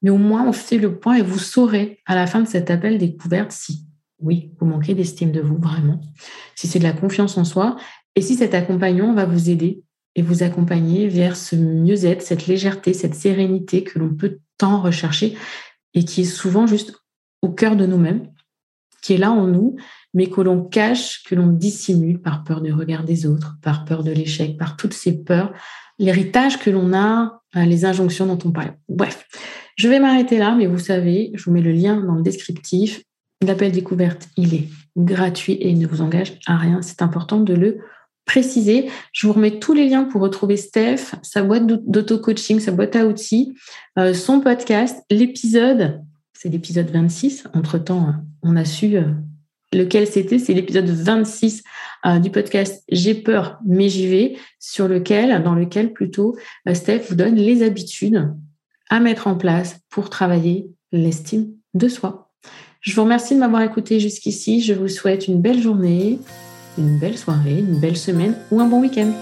Mais 0.01 0.11
au 0.11 0.17
moins, 0.17 0.49
on 0.49 0.53
fait 0.53 0.79
le 0.79 0.99
point 0.99 1.17
et 1.17 1.23
vous 1.23 1.39
saurez 1.39 2.01
à 2.07 2.15
la 2.15 2.27
fin 2.27 2.41
de 2.41 2.49
cet 2.49 2.71
appel 2.71 2.99
découverte 2.99 3.53
si, 3.53 3.85
oui, 4.21 4.53
vous 4.59 4.67
manquez 4.67 4.95
d'estime 4.95 5.31
de 5.31 5.41
vous 5.41 5.59
vraiment, 5.59 6.01
si 6.55 6.67
c'est 6.67 6.79
de 6.79 6.85
la 6.85 6.93
confiance 6.93 7.37
en 7.37 7.45
soi 7.45 7.77
et 8.15 8.23
si 8.23 8.35
cet 8.35 8.55
accompagnement 8.55 9.13
va 9.13 9.27
vous 9.27 9.51
aider 9.51 9.83
et 10.15 10.23
vous 10.23 10.43
accompagner 10.43 11.09
vers 11.09 11.37
ce 11.37 11.55
mieux-être, 11.55 12.23
cette 12.23 12.47
légèreté, 12.47 12.95
cette 12.95 13.15
sérénité 13.15 13.85
que 13.85 13.99
l'on 13.99 14.15
peut 14.15 14.39
tant 14.57 14.81
rechercher 14.81 15.37
et 15.99 16.05
qui 16.05 16.23
est 16.23 16.25
souvent 16.25 16.67
juste 16.67 16.95
au 17.43 17.51
cœur 17.51 17.77
de 17.77 17.87
nous-mêmes, 17.87 18.31
qui 19.03 19.15
est 19.15 19.19
là 19.19 19.31
en 19.31 19.47
nous 19.47 19.77
mais 20.15 20.29
que 20.29 20.41
l'on 20.41 20.65
cache, 20.65 21.23
que 21.25 21.35
l'on 21.35 21.49
dissimule 21.49 22.21
par 22.21 22.45
peur 22.45 22.61
du 22.61 22.73
regard 22.73 23.05
des 23.05 23.27
autres, 23.27 23.57
par 23.63 23.85
peur 23.85 24.03
de 24.03 24.11
l'échec, 24.11 24.57
par 24.57 24.77
toutes 24.77 24.95
ces 24.95 25.23
peurs, 25.23 25.53
l'héritage 25.99 26.59
que 26.59 26.71
l'on 26.71 26.93
a, 26.93 27.43
euh, 27.57 27.65
les 27.65 27.85
injonctions 27.85 28.27
dont 28.27 28.39
on 28.45 28.53
parle. 28.53 28.75
Bref, 28.89 29.27
je 29.77 29.89
vais 29.89 30.01
m'arrêter 30.01 30.39
là, 30.39 30.55
mais 30.57 30.67
vous 30.67 30.79
savez, 30.79 31.31
je 31.35 31.45
vous 31.45 31.53
mets 31.53 31.61
le 31.61 31.73
lien 31.73 32.01
dans 32.01 32.15
le 32.15 32.23
descriptif. 32.23 33.03
L'appel 33.47 33.73
découverte, 33.73 34.29
il 34.37 34.55
est 34.55 34.69
gratuit 34.97 35.53
et 35.53 35.69
il 35.71 35.79
ne 35.79 35.87
vous 35.87 36.01
engage 36.01 36.39
à 36.47 36.57
rien. 36.57 36.83
C'est 36.83 37.03
important 37.03 37.41
de 37.41 37.55
le 37.55 37.79
préciser. 38.29 38.89
Je 39.13 39.27
vous 39.27 39.33
remets 39.33 39.59
tous 39.59 39.73
les 39.73 39.89
liens 39.89 40.05
pour 40.05 40.21
retrouver 40.21 40.57
Steph, 40.57 41.17
sa 41.23 41.43
boîte 41.43 41.67
d'auto-coaching, 41.67 42.61
sa 42.61 42.71
boîte 42.71 42.95
à 42.95 43.07
outils, 43.07 43.55
euh, 43.99 44.15
son 44.15 44.41
podcast, 44.41 45.03
l'épisode, 45.11 46.03
c'est 46.35 46.51
l'épisode 46.51 46.91
26. 46.91 47.45
Entre-temps, 47.55 48.15
on 48.43 48.55
a 48.55 48.65
su 48.65 48.97
euh, 48.97 49.07
lequel 49.73 50.07
c'était, 50.07 50.39
c'est 50.39 50.53
l'épisode 50.53 50.89
26 50.89 51.65
euh, 52.07 52.19
du 52.19 52.31
podcast 52.31 52.85
J'ai 52.91 53.15
peur 53.15 53.59
mais 53.67 53.89
j'y 53.89 54.07
vais, 54.07 54.37
sur 54.61 54.87
lequel, 54.87 55.43
dans 55.43 55.55
lequel 55.55 55.93
plutôt 55.93 56.37
Steph 56.73 57.07
vous 57.09 57.17
donne 57.17 57.35
les 57.35 57.63
habitudes 57.63 58.31
à 58.91 59.01
mettre 59.01 59.27
en 59.27 59.37
place 59.37 59.81
pour 59.89 60.11
travailler 60.11 60.71
l'estime 60.93 61.53
de 61.75 61.89
soi. 61.89 62.31
Je 62.81 62.95
vous 62.95 63.03
remercie 63.03 63.35
de 63.35 63.41
m'avoir 63.41 63.63
écouté 63.63 64.01
jusqu'ici. 64.01 64.61
Je 64.61 64.73
vous 64.73 64.89
souhaite 64.89 65.27
une 65.27 65.41
belle 65.41 65.61
journée, 65.61 66.19
une 66.79 66.97
belle 66.97 67.19
soirée, 67.19 67.59
une 67.59 67.79
belle 67.79 67.97
semaine 67.97 68.35
ou 68.51 68.61
un 68.61 68.67
bon 68.67 68.81
week-end. 68.81 69.13